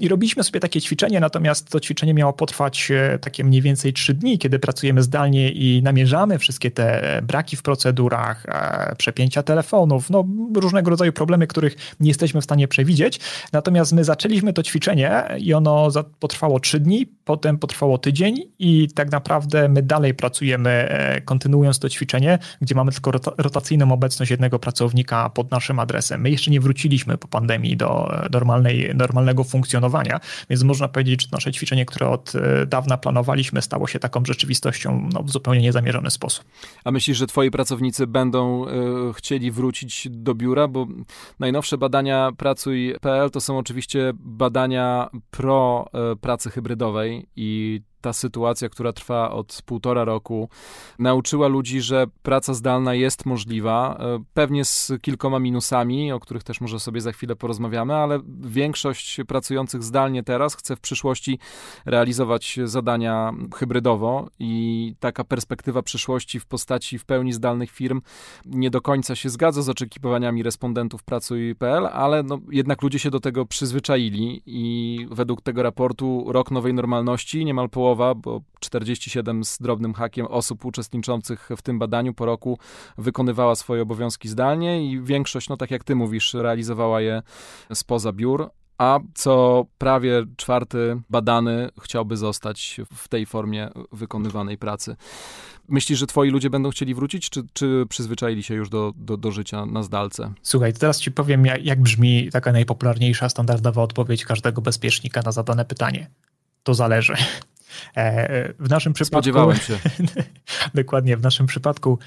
[0.00, 4.14] I robiliśmy sobie takie ćwiczenie, natomiast to ćwiczenie miało potrwać e, takie mniej więcej trzy
[4.14, 10.24] dni, kiedy pracujemy zdalnie i namierzamy wszystkie te braki w procedurach, e, przepięcia telefonów, no
[10.54, 13.20] różnego rodzaju problemy, których nie jesteśmy w stanie przewidzieć.
[13.52, 19.12] Natomiast my zaczęliśmy to ćwiczenie i ono potrwało trzy dni, potem potrwało tydzień i tak
[19.12, 25.30] naprawdę my dalej pracujemy, e, kontynuując to ćwiczenie, gdzie mamy tylko rotacyjną obecność jednego pracownika
[25.30, 26.20] pod naszym adresem.
[26.20, 27.87] My jeszcze nie wróciliśmy po pandemii do
[28.32, 30.20] normalnej, normalnego funkcjonowania,
[30.50, 35.08] więc można powiedzieć, że nasze ćwiczenie, które od e, dawna planowaliśmy, stało się taką rzeczywistością
[35.12, 36.44] no, w zupełnie niezamierzony sposób.
[36.84, 40.68] A myślisz, że twoi pracownicy będą y, chcieli wrócić do biura?
[40.68, 40.86] Bo
[41.38, 48.92] najnowsze badania Pracuj.pl to są oczywiście badania pro y, pracy hybrydowej i ta sytuacja, która
[48.92, 50.48] trwa od półtora roku,
[50.98, 56.60] nauczyła ludzi, że praca zdalna jest możliwa, e, pewnie z kilkoma minusami, o których też
[56.60, 61.38] może sobie za chwilę porozmawiamy, ale większość pracujących zdalnie teraz chce w przyszłości
[61.86, 68.00] realizować zadania hybrydowo i taka perspektywa przyszłości w postaci w pełni zdalnych firm
[68.46, 73.20] nie do końca się zgadza z oczekiwaniami respondentów Pracuj.pl, ale no, jednak ludzie się do
[73.20, 79.58] tego przyzwyczaili i według tego raportu rok nowej normalności niemal połowa połowa, bo 47 z
[79.58, 82.58] drobnym hakiem osób uczestniczących w tym badaniu po roku
[82.98, 87.22] wykonywała swoje obowiązki zdalnie i większość, no tak jak ty mówisz, realizowała je
[87.72, 94.96] spoza biur, a co prawie czwarty badany chciałby zostać w tej formie wykonywanej pracy.
[95.68, 99.30] Myślisz, że twoi ludzie będą chcieli wrócić, czy, czy przyzwyczaili się już do, do, do
[99.30, 100.32] życia na zdalce?
[100.42, 105.64] Słuchaj, teraz ci powiem, jak, jak brzmi taka najpopularniejsza, standardowa odpowiedź każdego bezpiecznika na zadane
[105.64, 106.10] pytanie.
[106.62, 107.14] To zależy.
[107.96, 109.14] E, w naszym przypadku.
[109.14, 109.78] Spodziewałem się.
[110.74, 111.98] dokładnie, w naszym przypadku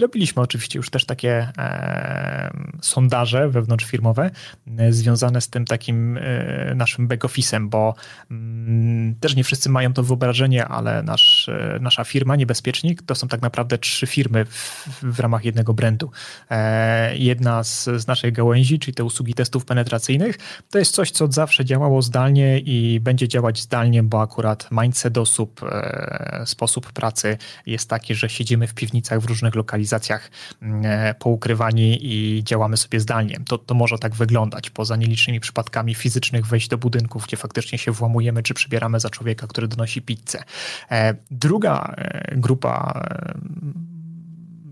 [0.00, 2.50] robiliśmy oczywiście już też takie e,
[2.80, 4.30] sondaże wewnątrzfirmowe
[4.78, 7.94] e, związane z tym takim e, naszym back-office'em, bo
[8.30, 13.28] m, też nie wszyscy mają to wyobrażenie, ale nasz, e, nasza firma, Niebezpiecznik, to są
[13.28, 16.10] tak naprawdę trzy firmy w, w ramach jednego brandu.
[16.50, 20.38] E, jedna z, z naszej gałęzi, czyli te usługi testów penetracyjnych,
[20.70, 25.18] to jest coś, co zawsze działało zdalnie i będzie działać zdalnie, bo akurat ma mindset
[25.18, 30.30] osób, e, sposób pracy jest taki, że siedzimy w piwnicach w różnych lokalizacjach
[30.62, 33.38] mm, e, poukrywani i działamy sobie zdalnie.
[33.46, 37.92] To, to może tak wyglądać, poza nielicznymi przypadkami fizycznych wejść do budynków, gdzie faktycznie się
[37.92, 40.42] włamujemy, czy przybieramy za człowieka, który donosi pizzę.
[40.90, 41.96] E, druga
[42.36, 43.04] grupa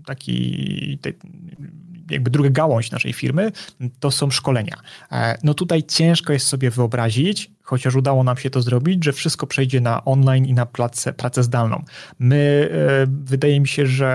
[0.05, 0.99] taki
[2.09, 3.51] jakby druga gałąź naszej firmy,
[3.99, 4.77] to są szkolenia.
[5.43, 9.81] No tutaj ciężko jest sobie wyobrazić, chociaż udało nam się to zrobić, że wszystko przejdzie
[9.81, 11.83] na online i na pracę, pracę zdalną.
[12.19, 14.11] My, e, wydaje mi się, że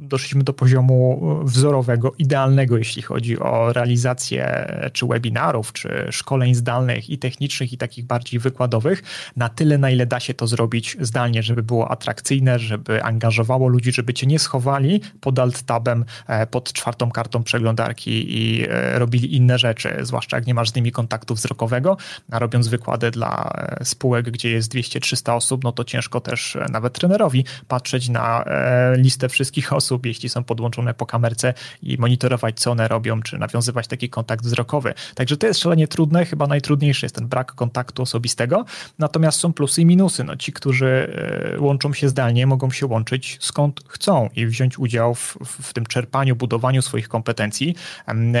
[0.00, 7.18] doszliśmy do poziomu wzorowego, idealnego, jeśli chodzi o realizację czy webinarów, czy szkoleń zdalnych i
[7.18, 9.02] technicznych, i takich bardziej wykładowych,
[9.36, 13.92] na tyle, na ile da się to zrobić zdalnie, żeby było atrakcyjne, żeby angażowało ludzi,
[13.92, 19.58] żeby cię nie schowali pod alt-tabem, e, pod czwartą kartą przeglądarki i e, robili inne
[19.58, 21.96] rzeczy, zwłaszcza jak nie masz z nimi kontaktu wzrokowego,
[22.30, 23.50] a robiąc robiąc wykłady dla
[23.80, 28.44] e, spółek, gdzie jest 200-300 osób, no to ciężko też e, nawet trenerowi patrzeć na
[28.44, 33.38] e, listę wszystkich osób, jeśli są podłączone po kamerce i monitorować, co one robią, czy
[33.38, 34.94] nawiązywać taki kontakt wzrokowy.
[35.14, 38.64] Także to jest szalenie trudne, chyba najtrudniejszy jest ten brak kontaktu osobistego,
[38.98, 40.24] natomiast są plusy i minusy.
[40.24, 41.08] No, ci, którzy
[41.58, 46.36] łączą się zdalnie, mogą się łączyć skąd chcą i wziąć udział w, w tym czerpaniu,
[46.36, 47.74] budowaniu swoich kompetencji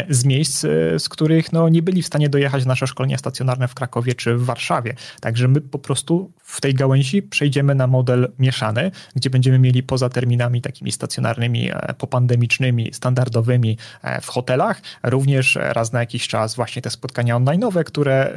[0.08, 0.60] z miejsc,
[0.98, 4.44] z których no, nie byli w stanie dojechać nasze szkolenia stacjonarne w Krakowie Czy w
[4.44, 4.94] Warszawie.
[5.20, 10.08] Także my po prostu w tej gałęzi przejdziemy na model mieszany, gdzie będziemy mieli poza
[10.08, 16.82] terminami takimi stacjonarnymi, e, popandemicznymi, standardowymi e, w hotelach, również raz na jakiś czas właśnie
[16.82, 18.32] te spotkania online'owe, które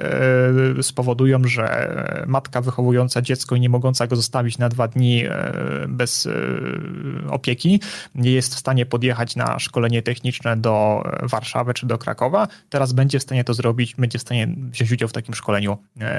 [0.80, 1.88] e, spowodują, że
[2.28, 5.24] matka wychowująca dziecko i nie mogąca go zostawić na dwa dni
[5.88, 6.28] bez
[7.30, 7.80] opieki
[8.16, 13.20] nie jest w stanie podjechać na szkolenie techniczne do Warszawy czy do Krakowa, teraz będzie
[13.20, 15.57] w stanie to zrobić, będzie w stanie wziąć udział w takim szkoleniu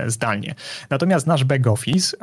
[0.06, 0.54] zdalnie.
[0.90, 2.16] Natomiast nasz back office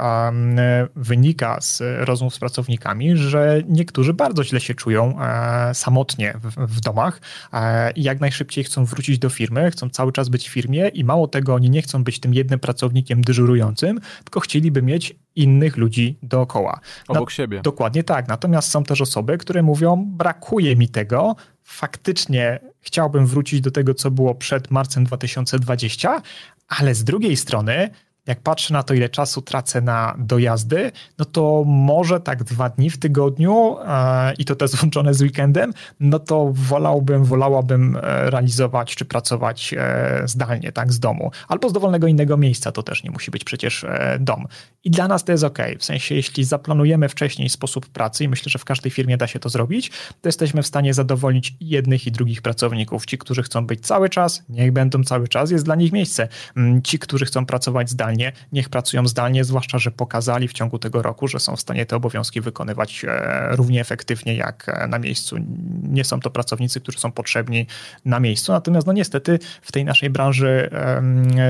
[0.96, 6.80] wynika z rozmów z pracownikami, że niektórzy bardzo źle się czują e, samotnie w, w
[6.80, 7.22] domach
[7.54, 11.04] e, i jak najszybciej chcą wrócić do firmy, chcą cały czas być w firmie i
[11.04, 16.18] mało tego, oni nie chcą być tym jednym pracownikiem dyżurującym, tylko chcieliby mieć innych ludzi
[16.24, 16.80] dookoła.
[17.08, 17.62] Obok Na, siebie.
[17.62, 18.28] Dokładnie tak.
[18.28, 24.12] Natomiast są też osoby, które mówią, brakuje mi tego, faktycznie chciałbym wrócić do tego, co
[24.12, 26.22] było przed marcem 2020,
[26.68, 27.90] ale z drugiej strony
[28.28, 32.90] jak patrzę na to, ile czasu tracę na dojazdy, no to może tak dwa dni
[32.90, 38.96] w tygodniu e, i to też złączone z weekendem, no to wolałbym, wolałabym e, realizować
[38.96, 41.32] czy pracować e, zdalnie, tak, z domu.
[41.48, 44.48] Albo z dowolnego innego miejsca, to też nie musi być przecież e, dom.
[44.84, 45.60] I dla nas to jest ok.
[45.80, 49.40] W sensie, jeśli zaplanujemy wcześniej sposób pracy i myślę, że w każdej firmie da się
[49.40, 53.06] to zrobić, to jesteśmy w stanie zadowolić jednych i drugich pracowników.
[53.06, 56.28] Ci, którzy chcą być cały czas, niech będą cały czas, jest dla nich miejsce.
[56.58, 60.80] Mm, ci, którzy chcą pracować zdalnie, zdalnie, niech pracują zdalnie, zwłaszcza, że pokazali w ciągu
[60.80, 65.00] tego roku, że są w stanie te obowiązki wykonywać e, równie efektywnie jak e, na
[65.00, 65.36] miejscu.
[65.84, 67.68] Nie są to pracownicy, którzy są potrzebni
[68.06, 70.70] na miejscu, natomiast no niestety w tej naszej branży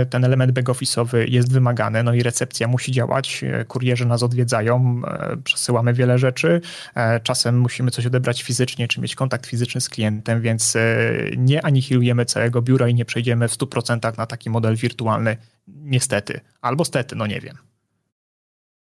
[0.10, 5.02] ten element back-office'owy jest wymagany, no i recepcja musi działać, e, kurierzy nas odwiedzają,
[5.44, 6.62] przesyłamy wiele rzeczy,
[7.24, 10.78] czasem musimy coś odebrać fizycznie, czy mieć kontakt fizyczny z klientem, więc
[11.38, 16.42] nie anihilujemy całego biura i nie przejdziemy w 100% na taki model wirtualny, niestety.
[16.62, 17.58] Albo stety, no nie wiem.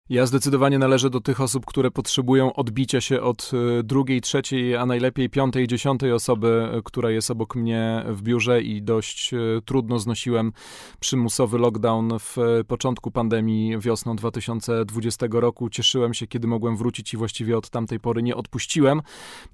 [0.09, 4.85] Ja zdecydowanie należę do tych osób, które potrzebują odbicia się od e, drugiej, trzeciej, a
[4.85, 9.99] najlepiej piątej, dziesiątej osoby, e, która jest obok mnie w biurze i dość e, trudno
[9.99, 10.51] znosiłem
[10.99, 12.37] przymusowy lockdown w
[12.67, 15.69] początku pandemii wiosną 2020 roku.
[15.69, 19.01] Cieszyłem się, kiedy mogłem wrócić i właściwie od tamtej pory nie odpuściłem.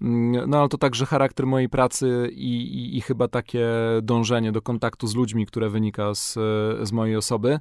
[0.02, 3.68] Mm, no ale to także charakter mojej pracy i, i, i chyba takie
[4.02, 6.34] dążenie do kontaktu z ludźmi, które wynika z,
[6.88, 7.60] z mojej osoby.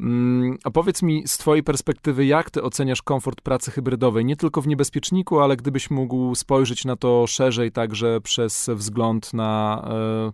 [0.00, 4.24] Mm, a powiedz mi z twojej perspektywy, perspektywy, jak ty oceniasz komfort pracy hybrydowej?
[4.24, 9.82] Nie tylko w niebezpieczniku, ale gdybyś mógł spojrzeć na to szerzej, także przez wzgląd na,
[9.90, 10.32] e,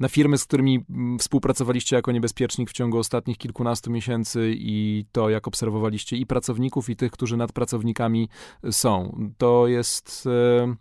[0.00, 0.84] na firmy, z którymi
[1.18, 6.96] współpracowaliście jako niebezpiecznik w ciągu ostatnich kilkunastu miesięcy i to, jak obserwowaliście i pracowników, i
[6.96, 8.28] tych, którzy nad pracownikami
[8.70, 9.18] są.
[9.38, 10.74] To jest e,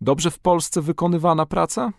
[0.00, 1.92] dobrze w Polsce wykonywana praca?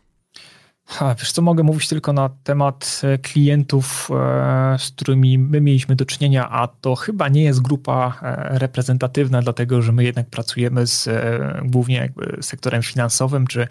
[0.86, 5.96] Ha, wiesz co, mogę mówić tylko na temat e, klientów, e, z którymi my mieliśmy
[5.96, 10.88] do czynienia, a to chyba nie jest grupa e, reprezentatywna, dlatego że my jednak pracujemy
[10.88, 11.10] z
[11.66, 13.68] głównie sektorem finansowym, czy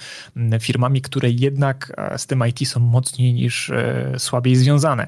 [0.61, 3.73] firmami, które jednak z tym IT są mocniej niż
[4.19, 5.07] słabiej związane.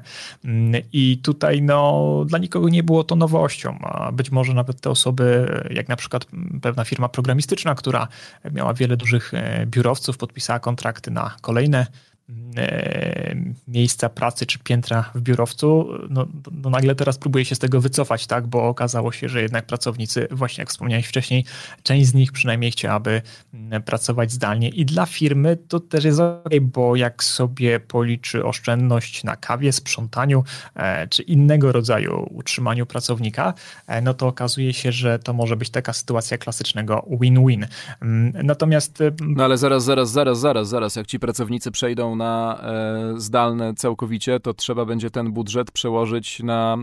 [0.93, 5.49] I tutaj no, dla nikogo nie było to nowością, a być może nawet te osoby,
[5.71, 6.27] jak na przykład
[6.62, 8.09] pewna firma programistyczna, która
[8.53, 9.33] miała wiele dużych
[9.67, 11.87] biurowców, podpisała kontrakty na kolejne
[13.68, 18.26] miejsca pracy czy piętra w biurowcu, no, no, nagle teraz próbuje się z tego wycofać,
[18.26, 21.44] tak, bo okazało się, że jednak pracownicy, właśnie jak wspomniałeś wcześniej,
[21.82, 23.22] część z nich przynajmniej chciałaby
[23.84, 29.37] pracować zdalnie i dla firmy to też jest ok, bo jak sobie policzy oszczędność na
[29.37, 33.54] kawie, sprzątaniu e, czy innego rodzaju utrzymaniu pracownika,
[33.87, 37.66] e, no to okazuje się, że to może być taka sytuacja klasycznego win-win.
[38.44, 39.02] Natomiast...
[39.20, 44.40] No ale zaraz, zaraz, zaraz, zaraz, zaraz, jak ci pracownicy przejdą na e, zdalne całkowicie,
[44.40, 46.77] to trzeba będzie ten budżet przełożyć na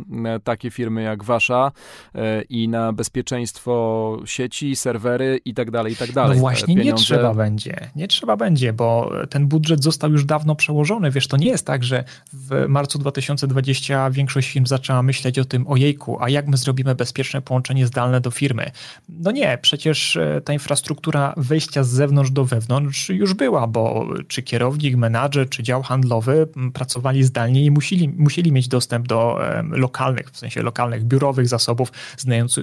[0.43, 1.71] takie firmy jak wasza
[2.15, 6.37] e, i na bezpieczeństwo sieci, serwery i tak dalej, i tak dalej.
[6.37, 11.11] No właśnie nie trzeba będzie, nie trzeba będzie, bo ten budżet został już dawno przełożony.
[11.11, 15.67] Wiesz, to nie jest tak, że w marcu 2020 większość firm zaczęła myśleć o tym,
[15.67, 18.71] ojejku, a jak my zrobimy bezpieczne połączenie zdalne do firmy?
[19.09, 24.43] No nie, przecież e, ta infrastruktura wejścia z zewnątrz do wewnątrz już była, bo czy
[24.43, 30.31] kierownik, menadżer, menadżer czy dział handlowy pracowali zdalnie i musieli, musieli mieć dostęp do lokalnych,
[30.31, 31.91] w sensie lokalnych, biurowych zasobów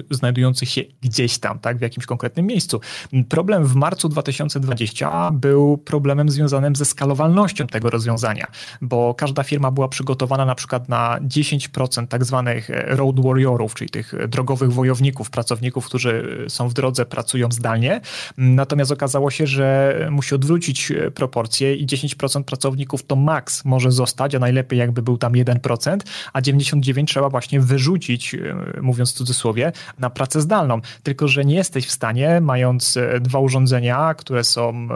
[0.09, 2.81] znajdujących się gdzieś tam, tak, w jakimś konkretnym miejscu.
[3.29, 8.47] Problem w marcu 2020 był problemem związanym ze skalowalnością tego rozwiązania,
[8.81, 13.89] bo każda firma była przygotowana na przykład na 10% tak zwanych e, road warriorów, czyli
[13.89, 18.01] tych drogowych wojowników, pracowników, którzy są w drodze, pracują zdalnie.
[18.37, 24.35] Natomiast okazało się, że musi odwrócić e, proporcje i 10% pracowników to maks może zostać,
[24.35, 25.97] a najlepiej jakby był tam 1%,
[26.33, 30.81] a 99 trzeba właśnie wyrzucić, e, mówiąc w cudzysłowie, na pracę zdalną.
[31.03, 34.87] Tylko, że nie jesteś w stanie, mając e, dwa urządzenia, które są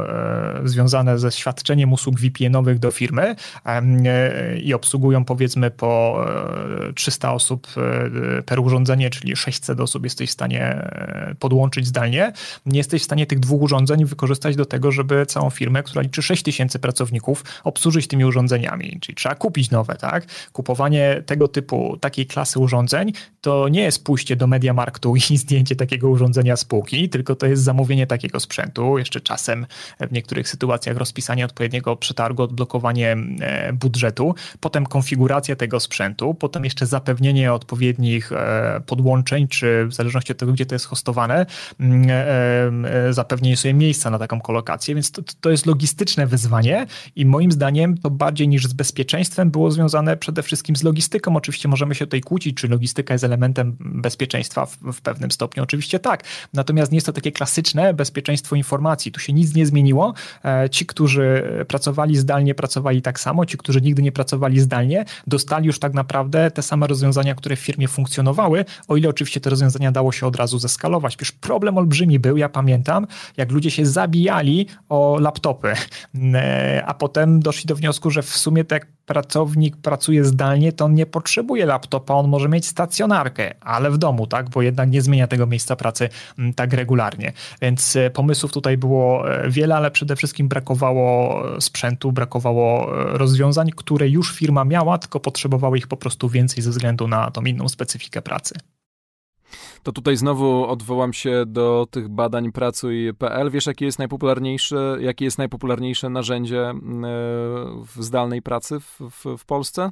[0.64, 3.36] związane ze świadczeniem usług VPN-owych do firmy
[4.64, 6.26] i obsługują powiedzmy po
[6.96, 7.68] 300 osób
[8.46, 10.90] per urządzenie, czyli 600 osób jesteś w stanie
[11.40, 12.34] podłączyć zdalnie,
[12.66, 16.22] nie jesteś w stanie tych dwóch urządzeń wykorzystać do tego, żeby całą firmę, która liczy
[16.22, 18.98] 6 tysięcy pracowników, obsłużyć tymi urządzeniami.
[19.02, 20.26] Czyli trzeba kupić nowe, tak?
[20.52, 26.10] Kupowanie tego typu, takiej klasy urządzeń to nie jest pójście do Mediamarktu i zdjęcie takiego
[26.10, 29.66] urządzenia z półki, tylko to jest zamówienie takiego sprzętu, jeszcze czasem
[30.00, 36.86] w niektórych sytuacjach rozpisanie odpowiedniego przetargu, odblokowanie e, budżetu, potem konfiguracja tego sprzętu, potem jeszcze
[36.86, 41.46] zapewnienie odpowiednich e, podłączeń, czy w zależności od tego, gdzie to jest hostowane,
[41.80, 42.08] mm,
[43.10, 47.52] e, zapewnienie sobie miejsca na taką kolokację, więc to, to jest logistyczne wyzwanie i moim
[47.52, 51.36] zdaniem to bardziej niż z bezpieczeństwem było związane przede wszystkim z logistyką.
[51.36, 55.64] Oczywiście możemy się tutaj kłócić, czy logistyka jest elementem bezpieczeństwa w, w pewnym stopniu.
[55.64, 56.24] Oczywiście tak.
[56.54, 59.12] Natomiast nie jest to takie klasyczne bezpieczeństwo informacji.
[59.12, 60.14] Tu się nic nie zmieniło.
[60.46, 63.46] E, ci, którzy pracowali zdalnie, pracowali tak samo.
[63.46, 67.60] Ci, którzy nigdy nie pracowali zdalnie, dostali już tak naprawdę te same rozwiązania, które w
[67.60, 71.16] firmie funkcjonowały, o ile oczywiście te rozwiązania dało się od razu zeskalować.
[71.16, 75.74] Przecież problem olbrzymi był, ja pamiętam, jak ludzie się zabijali o laptopy,
[76.34, 80.94] e, a potem doszli do wniosku, że w sumie tak pracownik pracuje zdalnie, to on
[80.94, 85.28] nie potrzebuje laptopa, on może mieć stacjonarkę, ale w domu, tak, bo jednak nie zmienia
[85.28, 86.10] tego miejsca pracy
[86.40, 87.34] mm, tak regularnie.
[87.62, 94.10] Więc e, pomysłów tutaj było e, wiele, ale przede wszystkim brakowało sprzętu, brakowało rozwiązań, które
[94.10, 98.22] już firma miała, tylko potrzebowała ich po prostu więcej ze względu na tą inną specyfikę
[98.22, 98.56] pracy.
[99.84, 103.52] To tutaj znowu odwołam się do tych badań pracuj.pl.
[103.52, 106.76] Wiesz, jakie jest najpopularniejsze, jakie jest najpopularniejsze narzędzie e,
[107.86, 109.92] w zdalnej pracy w, w, w Polsce?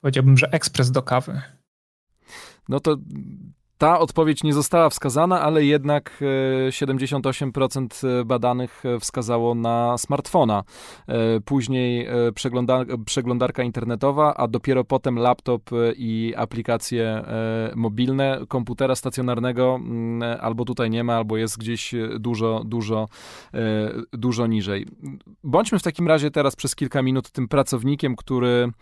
[0.00, 1.42] Powiedziałbym, że ekspres do kawy.
[2.68, 2.96] No to
[3.80, 6.20] ta odpowiedź nie została wskazana, ale jednak
[6.68, 10.62] 78% e, badanych e, wskazało na smartfona.
[11.08, 12.08] E, później
[13.06, 17.24] przeglądarka internetowa, a dopiero potem laptop i aplikacje
[17.76, 18.40] mobilne.
[18.48, 23.08] Komputera stacjonarnego mm, albo tutaj nie ma, albo jest gdzieś dużo, dużo,
[24.12, 24.86] dużo niżej.
[25.44, 28.72] Bądźmy w takim razie teraz przez kilka minut tym pracownikiem, który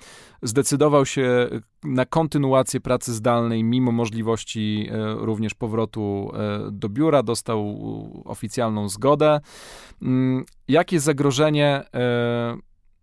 [0.43, 1.49] zdecydował się
[1.85, 7.79] na kontynuację pracy zdalnej, mimo możliwości e, również powrotu e, do biura, dostał
[8.25, 9.41] oficjalną zgodę.
[10.03, 12.57] Mm, jakie zagrożenie e,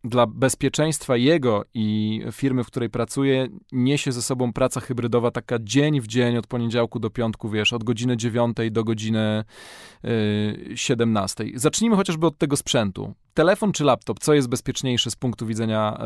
[0.04, 6.02] dla bezpieczeństwa jego i firmy, w której pracuje, niesie ze sobą praca hybrydowa taka dzień
[6.02, 9.44] w dzień, od poniedziałku do piątku, wiesz, od godziny 9 do godziny
[10.76, 11.46] 17.
[11.56, 13.14] Zacznijmy chociażby od tego sprzętu.
[13.34, 15.98] Telefon czy laptop, co jest bezpieczniejsze z punktu widzenia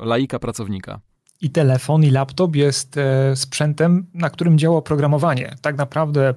[0.00, 1.00] laika, pracownika?
[1.40, 5.56] I telefon, i laptop jest e, sprzętem, na którym działa oprogramowanie.
[5.60, 6.34] Tak naprawdę,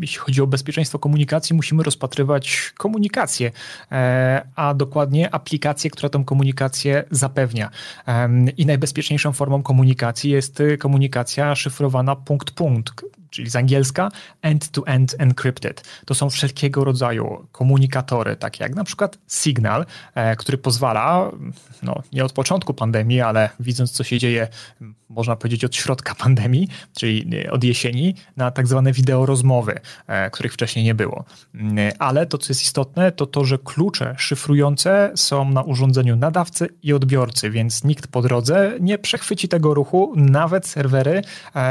[0.00, 3.52] jeśli chodzi o bezpieczeństwo komunikacji, musimy rozpatrywać komunikację,
[3.92, 7.70] e, a dokładnie aplikację, która tę komunikację zapewnia.
[8.56, 14.08] I najbezpieczniejszą formą komunikacji jest komunikacja szyfrowana punkt-punkt czyli z angielska
[14.42, 15.82] end-to-end -end encrypted.
[16.04, 21.30] To są wszelkiego rodzaju komunikatory, takie jak na przykład Signal, e, który pozwala,
[21.82, 24.48] no nie od początku pandemii, ale widząc co się dzieje,
[25.08, 26.68] można powiedzieć od środka pandemii,
[26.98, 31.24] czyli e, od jesieni, na tak zwane wideo rozmowy, e, których wcześniej nie było.
[31.54, 36.68] Mm, ale to, co jest istotne, to to, że klucze szyfrujące są na urządzeniu nadawcy
[36.82, 41.22] i odbiorcy, więc nikt po drodze nie przechwyci tego ruchu, nawet serwery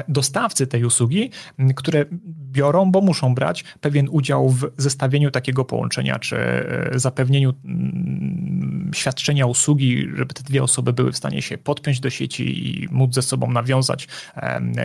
[0.08, 1.32] dostawcy tej usługi
[1.76, 2.06] które
[2.52, 9.46] biorą, bo muszą brać pewien udział w zestawieniu takiego połączenia, czy e, zapewnieniu mm, świadczenia
[9.46, 13.22] usługi, żeby te dwie osoby były w stanie się podpiąć do sieci i móc ze
[13.22, 14.08] sobą nawiązać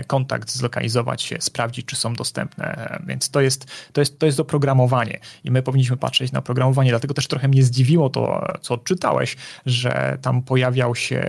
[0.06, 2.98] kontakt, zlokalizować się, sprawdzić, czy są dostępne.
[3.06, 6.90] Więc to jest, to jest, to jest oprogramowanie i my powinniśmy patrzeć na programowanie.
[6.90, 11.22] Dlatego też trochę mnie zdziwiło to, co odczytałeś, że tam pojawiał się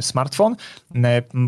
[0.00, 0.56] smartfon,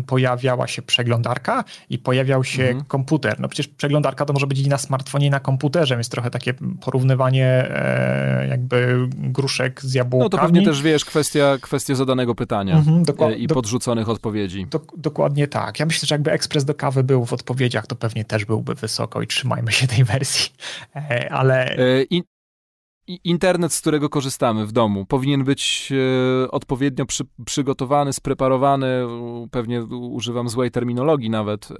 [0.07, 3.39] pojawiała się przeglądarka i pojawiał się mhm komputer.
[3.39, 6.53] No przecież przeglądarka to może być i na smartfonie, i na komputerze, więc trochę takie
[6.81, 10.23] porównywanie e, jakby gruszek z jabłkami.
[10.23, 14.67] No to pewnie też, wiesz, kwestia, kwestia zadanego pytania mhm, e, i podrzuconych odpowiedzi.
[14.69, 15.79] Do, dokładnie tak.
[15.79, 19.21] Ja myślę, że jakby ekspres do kawy był w odpowiedziach, to pewnie też byłby wysoko
[19.21, 20.51] i trzymajmy się tej wersji.
[20.95, 21.75] E, ale...
[22.09, 22.23] I
[23.23, 25.93] internet, z którego korzystamy w domu, powinien być
[26.45, 28.87] e, odpowiednio przy, przygotowany, spreparowany.
[29.51, 31.71] Pewnie używam złej terminologii nawet.
[31.71, 31.75] E,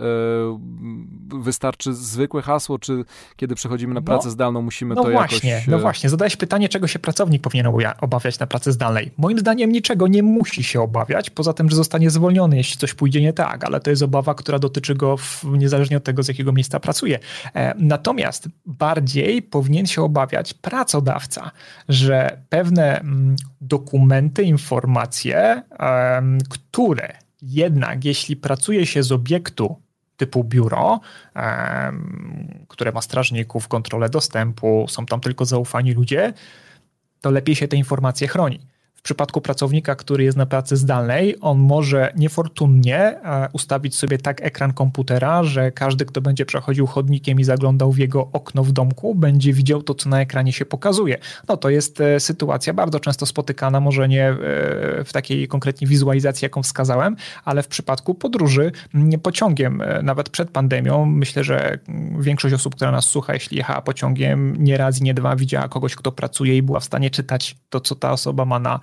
[1.41, 5.49] wystarczy zwykłe hasło, czy kiedy przechodzimy na no, pracę no, zdalną, musimy no to właśnie,
[5.49, 5.67] jakoś...
[5.67, 7.67] No właśnie, zadałeś pytanie, czego się pracownik powinien
[8.01, 9.11] obawiać na pracy zdalnej.
[9.17, 13.21] Moim zdaniem niczego nie musi się obawiać, poza tym, że zostanie zwolniony, jeśli coś pójdzie
[13.21, 16.51] nie tak, ale to jest obawa, która dotyczy go w, niezależnie od tego, z jakiego
[16.51, 17.19] miejsca pracuje.
[17.77, 21.18] Natomiast bardziej powinien się obawiać pracodawca,
[21.89, 25.63] że pewne mm, dokumenty, informacje,
[26.49, 29.81] które jednak jeśli pracuje się z obiektu
[30.17, 30.99] typu biuro,
[32.67, 36.33] które ma strażników, kontrolę dostępu, są tam tylko zaufani ludzie,
[37.21, 38.59] to lepiej się te informacje chroni.
[38.99, 44.41] W przypadku pracownika, który jest na pracy zdalnej, on może niefortunnie e, ustawić sobie tak
[44.41, 49.15] ekran komputera, że każdy, kto będzie przechodził chodnikiem i zaglądał w jego okno w domku,
[49.15, 51.17] będzie widział to, co na ekranie się pokazuje.
[51.47, 54.35] No to jest e, sytuacja bardzo często spotykana, może nie e,
[55.03, 58.71] w takiej konkretnie wizualizacji, jaką wskazałem, ale w przypadku podróży
[59.23, 61.79] pociągiem, nawet przed pandemią, myślę, że
[62.19, 65.95] większość osób, która nas słucha, jeśli jechała pociągiem, nie raz i nie dwa widziała kogoś,
[65.95, 68.79] kto pracuje i była w stanie czytać to, co ta osoba ma na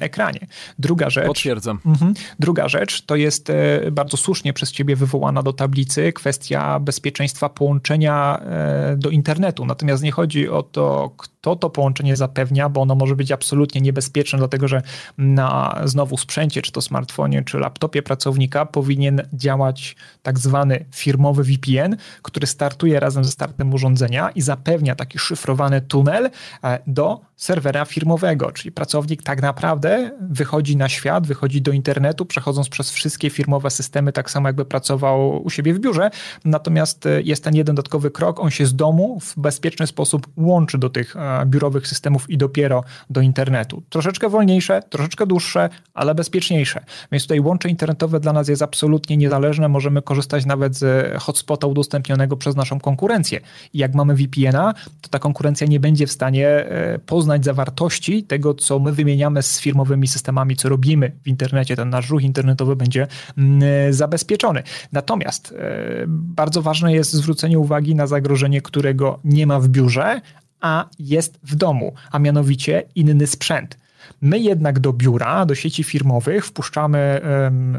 [0.00, 0.46] ekranie.
[0.78, 1.26] Druga rzecz.
[1.26, 1.78] Potwierdzam.
[1.86, 7.48] Mhm, druga rzecz to jest e, bardzo słusznie przez ciebie wywołana do tablicy kwestia bezpieczeństwa
[7.48, 9.64] połączenia e, do internetu.
[9.66, 14.38] Natomiast nie chodzi o to, kto to połączenie zapewnia, bo ono może być absolutnie niebezpieczne,
[14.38, 14.82] dlatego że
[15.18, 21.96] na znowu sprzęcie, czy to smartfonie, czy laptopie pracownika powinien działać tak zwany firmowy VPN,
[22.22, 26.30] który startuje razem ze startem urządzenia i zapewnia taki szyfrowany tunel
[26.64, 32.68] e, do serwera firmowego, czyli pracownik tak naprawdę wychodzi na świat, wychodzi do internetu, przechodząc
[32.68, 36.10] przez wszystkie firmowe systemy, tak samo jakby pracował u siebie w biurze.
[36.44, 40.78] Natomiast e, jest ten jeden dodatkowy krok, on się z domu w bezpieczny sposób łączy
[40.78, 43.82] do tych e, biurowych systemów i dopiero do internetu.
[43.88, 46.84] Troszeczkę wolniejsze, troszeczkę dłuższe, ale bezpieczniejsze.
[47.12, 49.68] Więc tutaj łącze internetowe dla nas jest absolutnie niezależne.
[49.68, 53.40] Możemy korzystać nawet z hotspota udostępnionego przez naszą konkurencję.
[53.72, 58.54] I jak mamy VPN-a, to ta konkurencja nie będzie w stanie e, poznać zawartości tego,
[58.54, 61.76] co my wymieniamy z firmowymi systemami, co robimy w internecie.
[61.76, 63.06] Ten nasz ruch internetowy będzie
[63.38, 64.62] mm, zabezpieczony.
[64.92, 70.20] Natomiast e, bardzo ważne jest zwrócenie uwagi na zagrożenie, którego nie ma w biurze,
[70.60, 73.78] a jest w domu, a mianowicie inny sprzęt.
[74.20, 77.20] My jednak do biura, do sieci firmowych wpuszczamy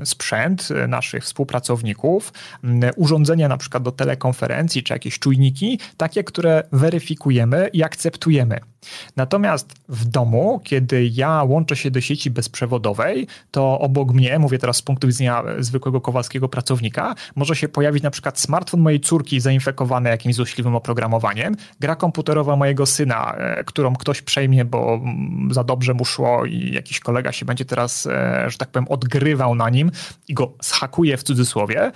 [0.04, 2.34] sprzęt e, naszych współpracowników,
[2.96, 8.60] urządzenia na przykład do telekonferencji czy jakieś czujniki, takie, które weryfikujemy i akceptujemy.
[9.16, 14.78] Natomiast w domu, kiedy ja łączę się do sieci bezprzewodowej, to obok mnie, mówię teraz
[14.78, 20.10] z punktu widzenia zwykłego kowalskiego pracownika, może się pojawić na przykład smartfon mojej córki zainfekowany
[20.10, 25.02] jakimś złośliwym oprogramowaniem, gra komputerowa mojego syna, e, którą ktoś przejmie, bo
[25.52, 29.56] za dobrze mu szło i jakiś kolega się będzie teraz, e, że tak powiem, odgrywał
[29.56, 29.92] na nim
[30.28, 31.92] i go schakuje w cudzysłowie.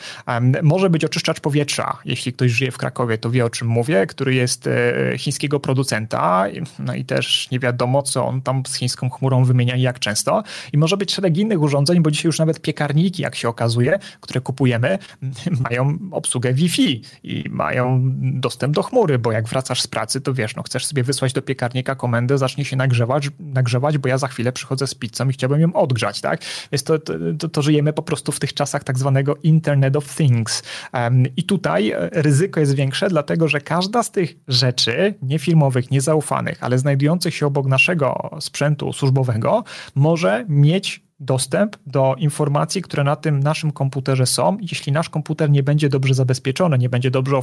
[0.63, 4.33] Może być oczyszczacz powietrza, jeśli ktoś żyje w Krakowie, to wie o czym mówię, który
[4.35, 6.45] jest e, chińskiego producenta
[6.79, 10.43] no i też nie wiadomo, co on tam z chińską chmurą wymienia i jak często.
[10.73, 14.41] I może być szereg innych urządzeń, bo dzisiaj już nawet piekarniki, jak się okazuje, które
[14.41, 14.99] kupujemy,
[15.69, 20.55] mają obsługę Wi-Fi i mają dostęp do chmury, bo jak wracasz z pracy, to wiesz,
[20.55, 24.51] no chcesz sobie wysłać do piekarnika komendę, zacznie się nagrzewać, nagrzewać, bo ja za chwilę
[24.51, 26.41] przychodzę z pizzą i chciałbym ją odgrzać, tak?
[26.71, 26.99] Więc to,
[27.39, 30.63] to, to żyjemy po prostu w tych czasach tak zwanego Internet of Things.
[30.93, 36.63] Um, I tutaj e, ryzyko jest większe, dlatego że każda z tych rzeczy, niefirmowych, niezaufanych,
[36.63, 39.63] ale znajdujących się obok naszego sprzętu służbowego
[39.95, 44.57] może mieć dostęp do informacji, które na tym naszym komputerze są.
[44.61, 47.39] Jeśli nasz komputer nie będzie dobrze zabezpieczony, nie będzie dobrze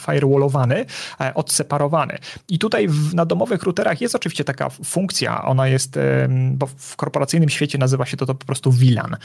[0.00, 0.86] firewallowany,
[1.20, 2.18] e, odseparowany.
[2.48, 5.98] I tutaj w, na domowych routerach jest oczywiście taka funkcja, ona jest,
[6.52, 9.16] bo w korporacyjnym świecie nazywa się to, to po prostu VLAN,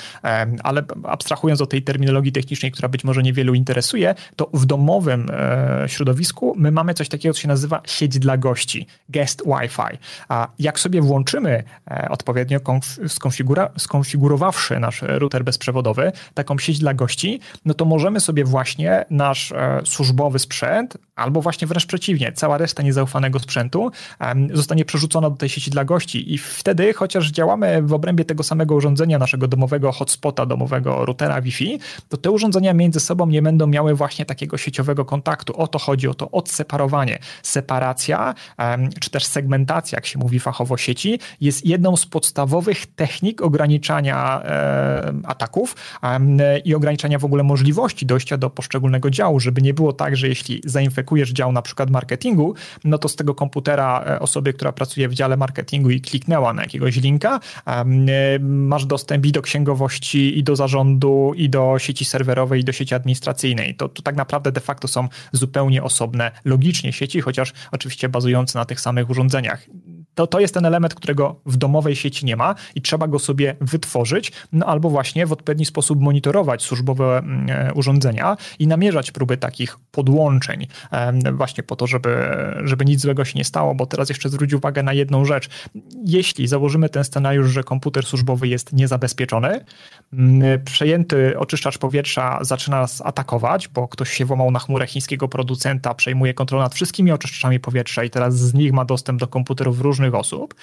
[0.64, 5.84] ale abstrahując od tej terminologii technicznej, która być może niewielu interesuje, to w domowym e,
[5.88, 9.98] środowisku my mamy coś takiego, co się nazywa sieć dla gości, guest Wi-Fi.
[10.30, 12.60] A jak sobie włączymy e, odpowiednio
[13.08, 19.52] skonfigurację skonfigurowawszy nasz router bezprzewodowy, taką sieć dla gości, no to możemy sobie właśnie nasz
[19.52, 23.92] e, służbowy sprzęt, albo właśnie wręcz przeciwnie, cała reszta niezaufanego sprzętu
[24.54, 28.76] zostanie przerzucona do tej sieci dla gości i wtedy, chociaż działamy w obrębie tego samego
[28.76, 33.96] urządzenia, naszego domowego hotspota, domowego routera Wi-Fi, to te urządzenia między sobą nie będą miały
[33.96, 35.58] właśnie takiego sieciowego kontaktu.
[35.58, 37.20] O to chodzi, o to odseparowanie.
[37.44, 38.36] Separacja,
[39.00, 44.42] czy też segmentacja, jak się mówi fachowo sieci, jest jedną z podstawowych technik ograniczania
[45.24, 45.76] ataków
[46.66, 50.62] i ograniczania w ogóle możliwości dojścia do poszczególnego działu, żeby nie było tak, że jeśli
[50.66, 55.38] zainfekujesz dział na przykład marketingu, no to z tego komputera osoby, która pracuje w dziale
[55.38, 57.40] marketingu i kliknęła na jakiegoś linka,
[58.42, 62.96] masz dostęp i do księgowości, i do zarządu, i do sieci serwerowej, i do sieci
[62.96, 63.76] administracyjnej.
[63.76, 68.66] To, to tak naprawdę de facto są zupełnie osobne logicznie sieci, chociaż oczywiście bazujące na
[68.66, 69.66] tych samych urządzeniach
[70.16, 73.56] to, to jest ten element, którego w domowej sieci nie ma i trzeba go sobie
[73.62, 79.38] wytworzyć, no albo właśnie w odpowiedni sposób monitorować służbowe mm, e, urządzenia i namierzać próby
[79.38, 80.68] takich podłączeń,
[81.34, 82.16] właśnie po to, żeby,
[82.64, 85.50] żeby nic złego się nie stało, bo teraz jeszcze zwróć uwagę na jedną rzecz.
[86.06, 89.66] Jeśli założymy ten scenariusz, że komputer służbowy jest niezabezpieczony,
[90.66, 96.34] przejęty oczyszczacz powietrza zaczyna nas atakować, bo ktoś się włamał na chmurę chińskiego producenta, przejmuje
[96.34, 100.16] kontrolę nad wszystkimi oczyszczaczami powietrza i teraz z nich ma dostęp do komputerów różnych różnych
[100.16, 100.56] osób,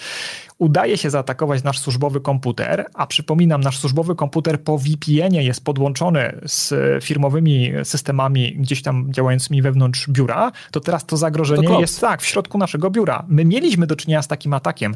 [0.58, 6.40] udaje się zaatakować nasz służbowy komputer, a przypominam, nasz służbowy komputer po VPN-ie jest podłączony
[6.46, 6.74] z
[7.04, 12.26] firmowymi systemami gdzieś tam działającymi wewnątrz biura, to teraz to zagrożenie to jest tak, w
[12.26, 13.24] środku naszego biura.
[13.28, 14.94] My mieliśmy do czynienia z takim atakiem.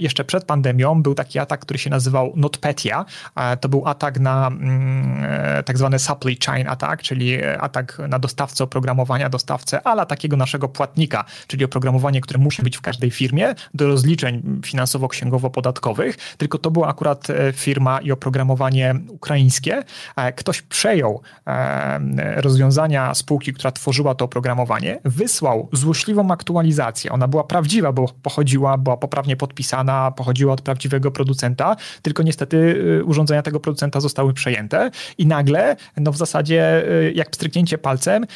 [0.00, 3.04] Jeszcze przed pandemią był taki atak, który się nazywał NotPetya.
[3.36, 8.18] E, to był atak na mm, e, tak zwany supply chain attack, czyli atak na
[8.18, 13.54] dostawcę oprogramowania, dostawcę, ale takiego naszego płatnika, czyli oprogramowanie, które musi być w każdej firmie
[13.74, 19.82] do rozliczeń finansowo-księgowo-podatkowych, tylko to była akurat e, firma i oprogramowanie ukraińskie.
[20.16, 27.12] E, ktoś przejął e, rozwiązania spółki, która tworzyła to oprogramowanie, wysłał złośliwą aktualizację.
[27.12, 33.42] Ona była prawdziwa, bo pochodziła, była poprawnie podpisana, pochodziła od prawdziwego producenta, tylko niestety urządzenia
[33.42, 36.84] tego producenta zostały przejęte i nagle, no w zasadzie
[37.14, 38.26] jak pstryknięcie palcem,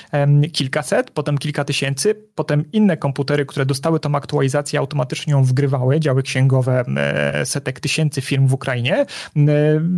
[0.53, 6.23] kilkaset, potem kilka tysięcy, potem inne komputery, które dostały tą aktualizację automatycznie ją wgrywały, działy
[6.23, 9.07] księgowe e, setek tysięcy firm w Ukrainie, e,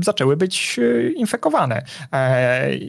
[0.00, 1.82] zaczęły być e, infekowane.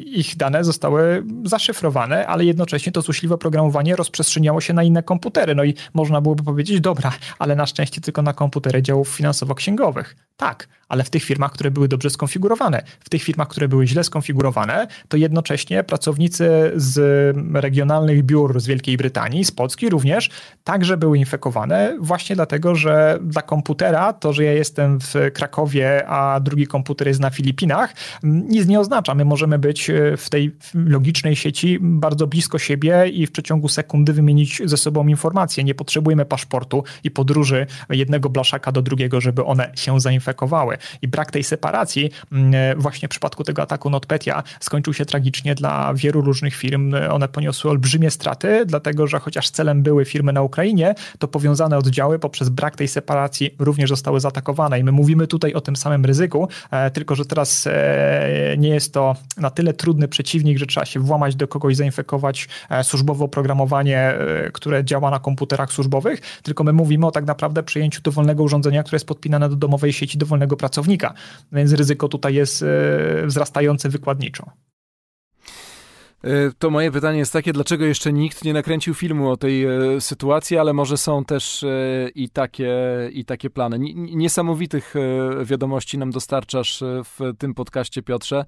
[0.05, 5.55] Ich dane zostały zaszyfrowane, ale jednocześnie to złośliwe programowanie rozprzestrzeniało się na inne komputery.
[5.55, 10.15] No i można byłoby powiedzieć, dobra, ale na szczęście tylko na komputery działów finansowo-księgowych.
[10.37, 12.83] Tak, ale w tych firmach, które były dobrze skonfigurowane.
[12.99, 16.97] W tych firmach, które były źle skonfigurowane, to jednocześnie pracownicy z
[17.53, 20.29] regionalnych biur z Wielkiej Brytanii, z Polski również,
[20.63, 26.39] także były infekowane właśnie dlatego, że dla komputera to, że ja jestem w Krakowie, a
[26.39, 27.93] drugi komputer jest na Filipinach,
[28.23, 29.15] nic nie oznacza.
[29.15, 34.13] My możemy być e, w tej logicznej sieci bardzo blisko siebie i w przeciągu sekundy
[34.13, 35.63] wymienić ze sobą informacje.
[35.63, 40.77] Nie potrzebujemy paszportu i podróży jednego blaszaka do drugiego, żeby one się zainfekowały.
[41.01, 42.11] I brak tej separacji
[42.53, 46.95] e, właśnie w przypadku tego ataku NotPetya skończył się tragicznie dla wielu różnych firm.
[47.11, 52.08] One poniosły olbrzymie straty, dlatego że chociaż celem były firmy na Ukrainie, to powiązane oddziały
[52.17, 54.79] poprzez brak tej separacji również zostały zaatakowane.
[54.79, 58.93] I my mówimy tutaj o tym samym ryzyku, e, tylko że teraz e, nie jest
[58.93, 62.47] to na tyle trudny przeciwnik, że trzeba się włamać do kogoś, zainfekować
[62.83, 64.13] służbowe oprogramowanie,
[64.53, 68.95] które działa na komputerach służbowych, tylko my mówimy o tak naprawdę przyjęciu dowolnego urządzenia, które
[68.95, 71.13] jest podpinane do domowej sieci dowolnego pracownika,
[71.51, 74.51] więc ryzyko tutaj jest e, wzrastające wykładniczo.
[76.23, 80.01] E, to moje pytanie jest takie, dlaczego jeszcze nikt nie nakręcił filmu o tej e,
[80.01, 82.73] sytuacji, ale może są też e, i takie,
[83.13, 83.79] i takie plany.
[83.95, 84.93] Niesamowitych
[85.43, 88.45] wiadomości nam dostarczasz w tym podcaście, Piotrze.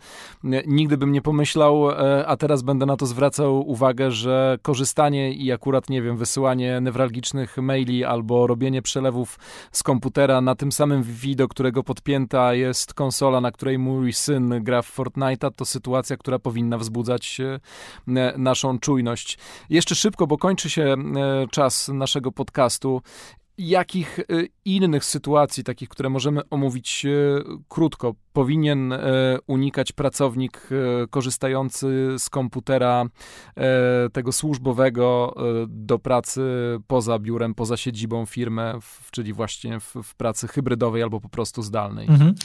[0.67, 1.89] Nigdy bym nie pomyślał,
[2.25, 7.57] a teraz będę na to zwracał uwagę, że korzystanie i akurat, nie wiem, wysyłanie newralgicznych
[7.57, 9.39] maili albo robienie przelewów
[9.71, 14.63] z komputera na tym samym Wi, do którego podpięta jest konsola, na której mój syn
[14.63, 17.41] gra w Fortnite'a, to sytuacja, która powinna wzbudzać
[18.37, 19.37] naszą czujność.
[19.69, 20.95] Jeszcze szybko, bo kończy się e,
[21.51, 23.01] czas naszego podcastu
[23.57, 24.23] jakich e,
[24.65, 27.05] innych sytuacji, takich, które możemy omówić
[27.69, 28.93] krótko, powinien
[29.47, 30.69] unikać pracownik
[31.09, 33.05] korzystający z komputera
[34.13, 35.35] tego służbowego
[35.67, 36.41] do pracy
[36.87, 38.73] poza biurem, poza siedzibą firmy,
[39.11, 42.07] czyli właśnie w, w pracy hybrydowej albo po prostu zdalnej?
[42.07, 42.35] Mhm.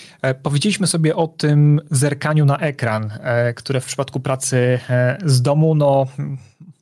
[0.43, 3.11] Powiedzieliśmy sobie o tym zerkaniu na ekran,
[3.57, 4.81] które w przypadku pracy
[5.25, 6.07] z domu, no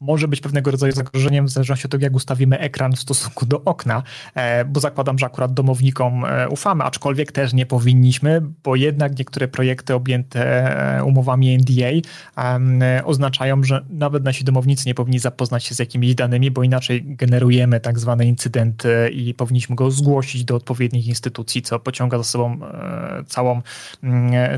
[0.04, 3.64] może być pewnego rodzaju zagrożeniem w zależności od tego, jak ustawimy ekran w stosunku do
[3.64, 4.02] okna,
[4.34, 9.48] e, bo zakładam, że akurat domownikom e, ufamy, aczkolwiek też nie powinniśmy, bo jednak niektóre
[9.48, 10.40] projekty objęte
[10.98, 11.84] e, umowami NDA
[13.04, 17.80] oznaczają, że nawet nasi domownicy nie powinni zapoznać się z jakimiś danymi, bo inaczej generujemy
[17.80, 22.58] tak zwane incydenty i powinniśmy go zgłosić do odpowiednich instytucji, co pociąga za sobą
[23.26, 23.62] całą,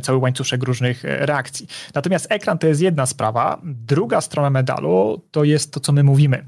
[0.02, 1.66] cały łańcuszek różnych reakcji.
[1.94, 3.60] Natomiast ekran to jest jedna sprawa.
[3.64, 6.44] Druga strona medalu to jest to, co my mówimy.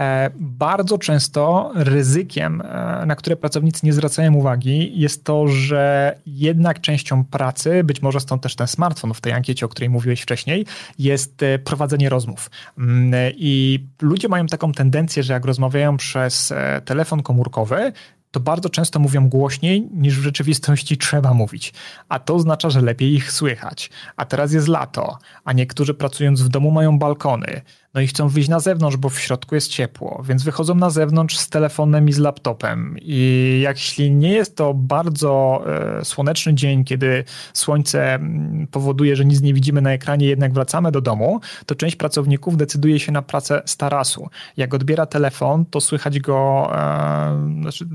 [0.00, 6.80] E, bardzo często ryzykiem, e, na które pracownicy nie zwracają uwagi, jest to, że jednak
[6.80, 10.66] częścią pracy, być może stąd też ten smartfon w tej ankiecie, o której mówiłeś wcześniej,
[10.98, 12.50] jest e, prowadzenie rozmów.
[12.78, 16.54] Mm, I ludzie mają taką tendencję, że jak rozmawiają przez
[16.84, 17.92] telefon komórkowy,
[18.30, 21.72] to bardzo często mówią głośniej niż w rzeczywistości trzeba mówić.
[22.08, 23.90] A to oznacza, że lepiej ich słychać.
[24.16, 27.62] A teraz jest lato, a niektórzy pracując w domu mają balkony
[27.94, 31.38] no i chcą wyjść na zewnątrz, bo w środku jest ciepło, więc wychodzą na zewnątrz
[31.38, 32.96] z telefonem i z laptopem.
[33.02, 35.62] I jeśli nie jest to bardzo
[36.00, 40.92] e, słoneczny dzień, kiedy słońce mm, powoduje, że nic nie widzimy na ekranie, jednak wracamy
[40.92, 44.28] do domu, to część pracowników decyduje się na pracę z tarasu.
[44.56, 47.86] Jak odbiera telefon, to słychać go, e, znaczy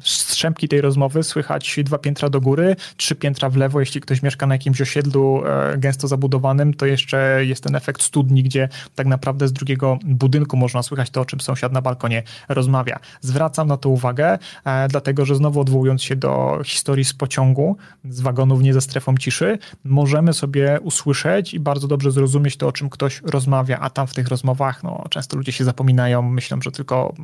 [0.00, 4.46] strzępki tej rozmowy, słychać dwa piętra do góry, trzy piętra w lewo, jeśli ktoś mieszka
[4.46, 9.37] na jakimś osiedlu e, gęsto zabudowanym, to jeszcze jest ten efekt studni, gdzie tak naprawdę
[9.38, 12.98] naprawdę z drugiego budynku można słychać to, o czym sąsiad na balkonie rozmawia.
[13.20, 18.20] Zwracam na to uwagę, e, dlatego że znowu odwołując się do historii z pociągu, z
[18.20, 22.90] wagonów nie ze strefą ciszy, możemy sobie usłyszeć i bardzo dobrze zrozumieć to, o czym
[22.90, 27.14] ktoś rozmawia, a tam w tych rozmowach no, często ludzie się zapominają, myślą, że tylko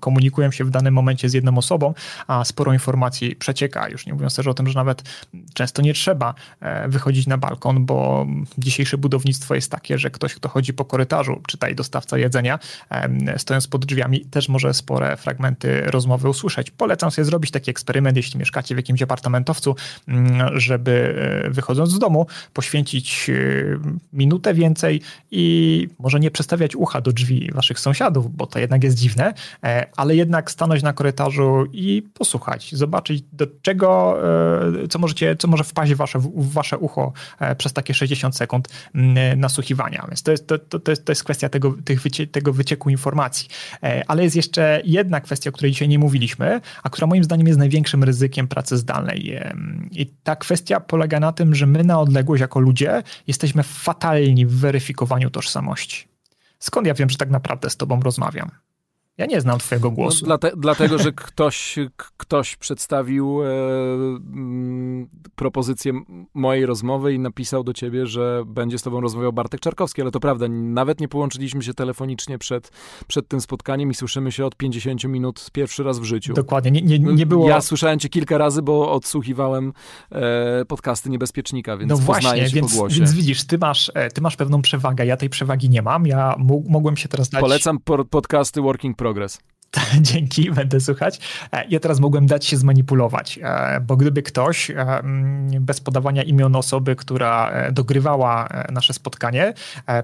[0.00, 1.94] komunikują się w danym momencie z jedną osobą,
[2.26, 3.88] a sporo informacji przecieka.
[3.88, 5.02] Już nie mówiąc też o tym, że nawet
[5.54, 8.26] często nie trzeba e, wychodzić na balkon, bo
[8.58, 12.58] dzisiejsze budownictwo jest takie, że ktoś, kto chodzi po korytarzu, czytaj dostawca jedzenia,
[13.36, 16.70] stojąc pod drzwiami, też może spore fragmenty rozmowy usłyszeć.
[16.70, 19.76] Polecam sobie zrobić taki eksperyment, jeśli mieszkacie w jakimś apartamentowcu,
[20.08, 21.14] mm, żeby
[21.46, 23.34] e, wychodząc z domu poświęcić e,
[24.12, 28.96] minutę więcej i może nie przestawiać ucha do drzwi waszych sąsiadów, bo to jednak jest
[28.96, 29.34] dziwne,
[29.96, 34.18] ale jednak stanąć na korytarzu i posłuchać, zobaczyć do czego,
[34.84, 38.36] e, co, możecie, co może wpaść w wasze, w wasze ucho e, przez takie 60
[38.36, 38.68] sekund
[39.36, 40.04] nasłuchiwania.
[40.08, 43.48] Więc to jest, to, to, jest, to jest kwestia tego, tych wycie, tego wycieku informacji.
[43.82, 47.46] E, ale jest jeszcze jedna kwestia, o której dzisiaj nie mówiliśmy, a która moim zdaniem
[47.46, 49.40] jest największym ryzykiem pracy zdalnej.
[49.90, 54.54] I ta kwestia polega na tym, że my na odległość jako ludzie jesteśmy fatalni w
[54.54, 56.08] weryfikowaniu tożsamości.
[56.58, 58.50] Skąd ja wiem, że tak naprawdę z tobą rozmawiam?
[59.18, 60.18] Ja nie znam twojego no, głosu.
[60.20, 61.78] No, dlate, dlatego, że ktoś,
[62.16, 65.92] ktoś przedstawił e, m, propozycję
[66.34, 70.20] mojej rozmowy i napisał do ciebie, że będzie z tobą rozmawiał Bartek Czarkowski, ale to
[70.20, 72.70] prawda, nawet nie połączyliśmy się telefonicznie przed,
[73.06, 76.34] przed tym spotkaniem i słyszymy się od 50 minut pierwszy raz w życiu.
[76.34, 77.48] Dokładnie, nie, nie, nie było...
[77.48, 79.72] Ja słyszałem cię kilka razy, bo odsłuchiwałem
[80.12, 84.62] e, podcasty Niebezpiecznika, więc no właśnie, więc, więc widzisz, ty masz, e, ty masz pewną
[84.62, 86.34] przewagę, ja tej przewagi nie mam, ja
[86.68, 87.40] mogłem się teraz dać...
[87.40, 87.78] Polecam
[88.10, 89.40] podcasty Working Pro progress.
[90.00, 91.20] Dzięki, będę słuchać.
[91.52, 96.22] E, ja teraz mogłem dać się zmanipulować, e, bo gdyby ktoś e, mm, bez podawania
[96.22, 99.54] imion osoby, która dogrywała nasze spotkanie,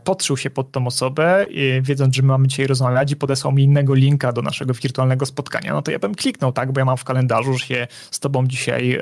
[0.04, 1.46] podszył się pod tą osobę,
[1.82, 5.72] wiedząc, że my mamy dzisiaj rozmawiać i podesłał mi innego linka do naszego wirtualnego spotkania,
[5.72, 8.46] no to ja bym kliknął, tak, bo ja mam w kalendarzu, że się z tobą
[8.46, 9.00] dzisiaj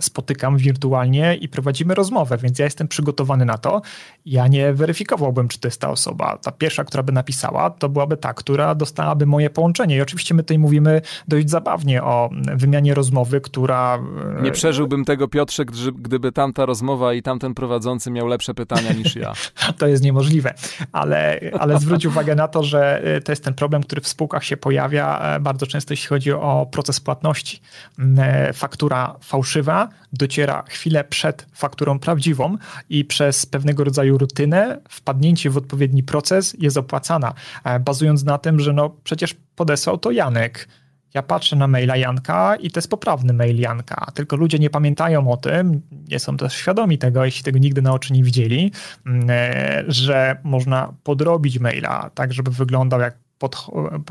[0.00, 3.82] spotykam wirtualnie i prowadzimy rozmowę, więc ja jestem przygotowany na to.
[4.26, 6.38] Ja nie weryfikowałbym, czy to jest ta osoba.
[6.38, 9.96] Ta pierwsza, która by napisała, to byłaby ta, która dostałaby moje połączenie połączenie.
[9.96, 13.98] I oczywiście my tutaj mówimy dość zabawnie o wymianie rozmowy, która...
[14.38, 15.64] E, Nie przeżyłbym tego, Piotrze,
[15.94, 19.32] gdyby tamta rozmowa i tamten prowadzący miał lepsze pytania niż ja.
[19.78, 20.54] to jest niemożliwe,
[20.92, 24.44] ale, ale zwróć uwagę na to, że e, to jest ten problem, który w spółkach
[24.44, 27.60] się pojawia e, bardzo często, jeśli chodzi o proces płatności.
[28.54, 32.56] Faktura fałszywa dociera chwilę przed fakturą prawdziwą
[32.90, 37.34] i przez pewnego rodzaju rutynę wpadnięcie w odpowiedni proces jest opłacana,
[37.80, 40.68] bazując na tym, że no przecież podesłał to Janek.
[41.14, 45.30] Ja patrzę na maila Janka i to jest poprawny mail Janka, tylko ludzie nie pamiętają
[45.30, 48.72] o tym, nie są też świadomi tego, jeśli tego nigdy na oczy nie widzieli,
[49.06, 53.66] mm, e, że można podrobić maila tak, żeby wyglądał jak pod,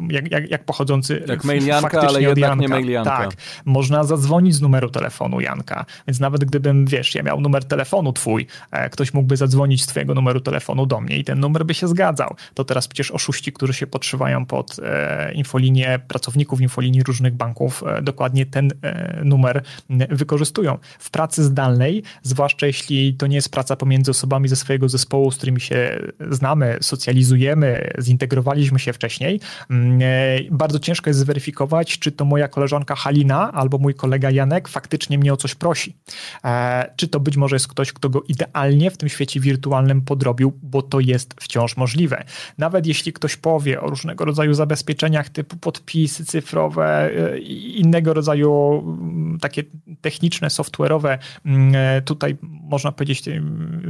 [0.09, 2.61] jak, jak, jak, pochodzący jak mail Janka, ale jednak Janka.
[2.61, 3.17] nie mail Janka.
[3.17, 3.31] Tak,
[3.65, 8.47] można zadzwonić z numeru telefonu Janka, więc nawet gdybym, wiesz, ja miał numer telefonu twój,
[8.71, 11.87] e, ktoś mógłby zadzwonić z twojego numeru telefonu do mnie i ten numer by się
[11.87, 12.35] zgadzał.
[12.53, 18.01] To teraz przecież oszuści, którzy się podszywają pod e, infolinię pracowników infolinii różnych banków, e,
[18.01, 19.63] dokładnie ten e, numer
[20.09, 20.77] wykorzystują.
[20.99, 25.37] W pracy zdalnej, zwłaszcza jeśli to nie jest praca pomiędzy osobami ze swojego zespołu, z
[25.37, 25.99] którymi się
[26.29, 29.39] znamy, socjalizujemy, zintegrowaliśmy się wcześniej, wcześniej.
[29.69, 30.05] Mm, e,
[30.51, 35.33] bardzo ciężko jest zweryfikować, czy to moja koleżanka Halina albo mój kolega Janek faktycznie mnie
[35.33, 35.95] o coś prosi.
[36.43, 40.53] E, czy to być może jest ktoś, kto go idealnie w tym świecie wirtualnym podrobił,
[40.63, 42.23] bo to jest wciąż możliwe.
[42.57, 49.39] Nawet jeśli ktoś powie o różnego rodzaju zabezpieczeniach typu podpisy cyfrowe, e, innego rodzaju mm,
[49.39, 49.63] takie
[50.01, 53.29] techniczne, software'owe, mm, tutaj można powiedzieć,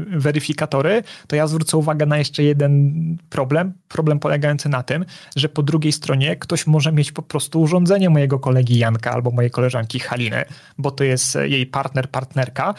[0.07, 2.93] weryfikatory, to ja zwrócę uwagę na jeszcze jeden
[3.29, 3.73] problem.
[3.87, 5.05] Problem polegający na tym,
[5.35, 9.51] że po drugiej stronie ktoś może mieć po prostu urządzenie mojego kolegi Janka albo mojej
[9.51, 10.45] koleżanki Haliny,
[10.77, 12.73] bo to jest jej partner, partnerka,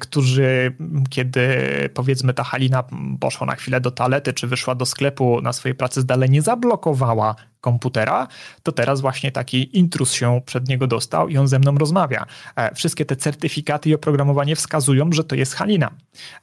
[0.00, 0.76] którzy
[1.10, 1.48] kiedy
[1.94, 2.84] powiedzmy ta Halina
[3.20, 7.34] poszła na chwilę do toalety, czy wyszła do sklepu na swojej pracy zdalnie, nie zablokowała
[7.64, 8.28] komputera,
[8.62, 12.26] to teraz właśnie taki intrus się przed niego dostał i on ze mną rozmawia.
[12.56, 15.90] E, wszystkie te certyfikaty i oprogramowanie wskazują, że to jest Halina.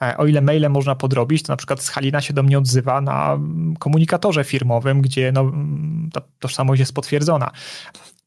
[0.01, 3.39] E, o ile maile można podrobić, to na przykład Halina się do mnie odzywa na
[3.79, 5.51] komunikatorze firmowym, gdzie no,
[6.13, 7.51] ta tożsamość jest potwierdzona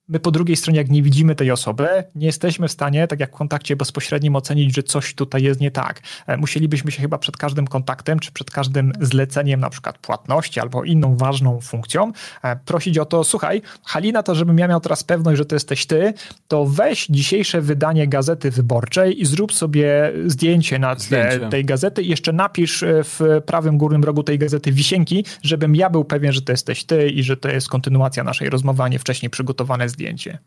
[0.08, 3.30] my po drugiej stronie, jak nie widzimy tej osoby, nie jesteśmy w stanie, tak jak
[3.30, 6.00] w kontakcie bezpośrednim, ocenić, że coś tutaj jest nie tak.
[6.26, 10.84] E, musielibyśmy się chyba przed każdym kontaktem, czy przed każdym zleceniem, na przykład płatności albo
[10.84, 15.38] inną ważną funkcją, e, prosić o to, słuchaj, Halina, to żebym ja miał teraz pewność,
[15.38, 16.14] że to jesteś ty,
[16.48, 22.08] to weź dzisiejsze wydanie Gazety Wyborczej i zrób sobie zdjęcie na tle tej gazety i
[22.08, 26.42] jeszcze napisz e, w prawym górnym rogu tej gazety wisienki, żebym ja był pewien, że
[26.42, 30.38] to jesteś ty i że to jest kontynuacja naszej rozmowy, a nie wcześniej przygotowane zdjęcie.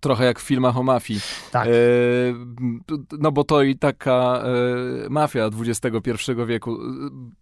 [0.00, 1.20] Trochę jak w filmach o mafii.
[1.52, 1.68] Tak.
[1.68, 1.70] E,
[3.18, 4.42] no bo to i taka
[5.06, 6.10] e, mafia XXI
[6.46, 6.78] wieku.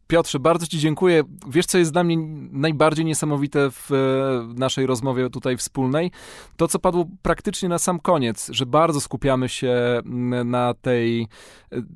[0.07, 1.22] Piotrze, bardzo Ci dziękuję.
[1.49, 2.16] Wiesz, co jest dla mnie
[2.53, 6.11] najbardziej niesamowite w e, naszej rozmowie tutaj wspólnej?
[6.57, 10.01] To, co padło praktycznie na sam koniec, że bardzo skupiamy się
[10.44, 11.28] na, tej,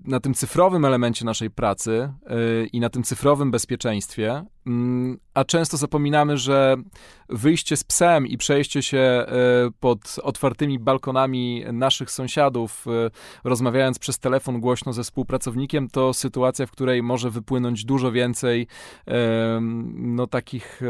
[0.04, 4.44] na tym cyfrowym elemencie naszej pracy e, i na tym cyfrowym bezpieczeństwie,
[5.34, 6.76] a często zapominamy, że
[7.32, 9.26] wyjście z psem i przejście się e,
[9.80, 12.86] pod otwartymi balkonami naszych sąsiadów,
[13.44, 18.66] rozmawiając przez telefon głośno ze współpracownikiem, to sytuacja, w której może wypłynąć dużo więcej
[19.94, 20.80] no takich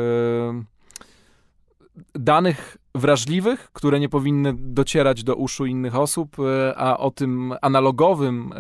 [2.15, 8.53] danych wrażliwych, które nie powinny docierać do uszu innych osób, e, a o tym analogowym
[8.53, 8.57] e,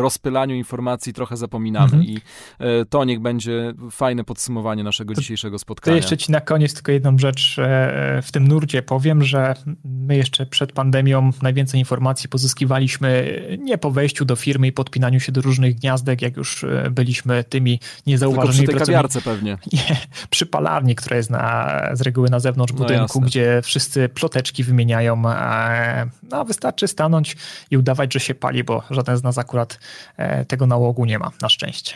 [0.00, 2.04] rozpylaniu informacji trochę zapominamy mhm.
[2.04, 2.20] i
[2.58, 5.92] e, to niech będzie fajne podsumowanie naszego to, dzisiejszego spotkania.
[5.92, 7.56] To jeszcze ci na koniec tylko jedną rzecz
[8.22, 9.54] w tym nurcie powiem, że
[9.84, 15.32] my jeszcze przed pandemią najwięcej informacji pozyskiwaliśmy nie po wejściu do firmy i podpinaniu się
[15.32, 19.58] do różnych gniazdek, jak już byliśmy tymi niezauważonymi Tylko przy tej kawiarce pewnie.
[19.72, 19.96] Nie,
[20.30, 24.64] przy palarni, która jest na, z reguły na zewnątrz no budynku, no gdzie wszyscy ploteczki
[24.64, 25.22] wymieniają,
[26.30, 27.36] no wystarczy stanąć
[27.70, 29.78] i udawać, że się pali, bo żaden z nas akurat
[30.16, 31.94] e, tego nałogu nie ma, na szczęście.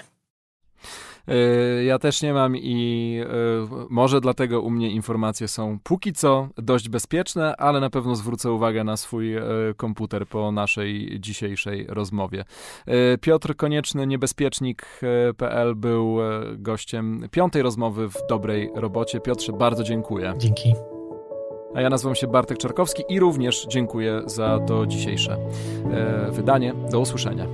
[1.28, 6.48] E, ja też nie mam i e, może dlatego u mnie informacje są póki co
[6.56, 9.34] dość bezpieczne, ale na pewno zwrócę uwagę na swój
[9.76, 12.44] komputer po naszej dzisiejszej rozmowie.
[13.20, 16.18] Piotr Konieczny, niebezpiecznik.pl był
[16.58, 19.20] gościem piątej rozmowy w dobrej robocie.
[19.20, 20.34] Piotrze, bardzo dziękuję.
[20.38, 20.74] Dzięki.
[21.74, 25.36] A ja nazywam się Bartek Czarkowski i również dziękuję za to dzisiejsze
[25.92, 26.74] e, wydanie.
[26.90, 27.46] Do usłyszenia.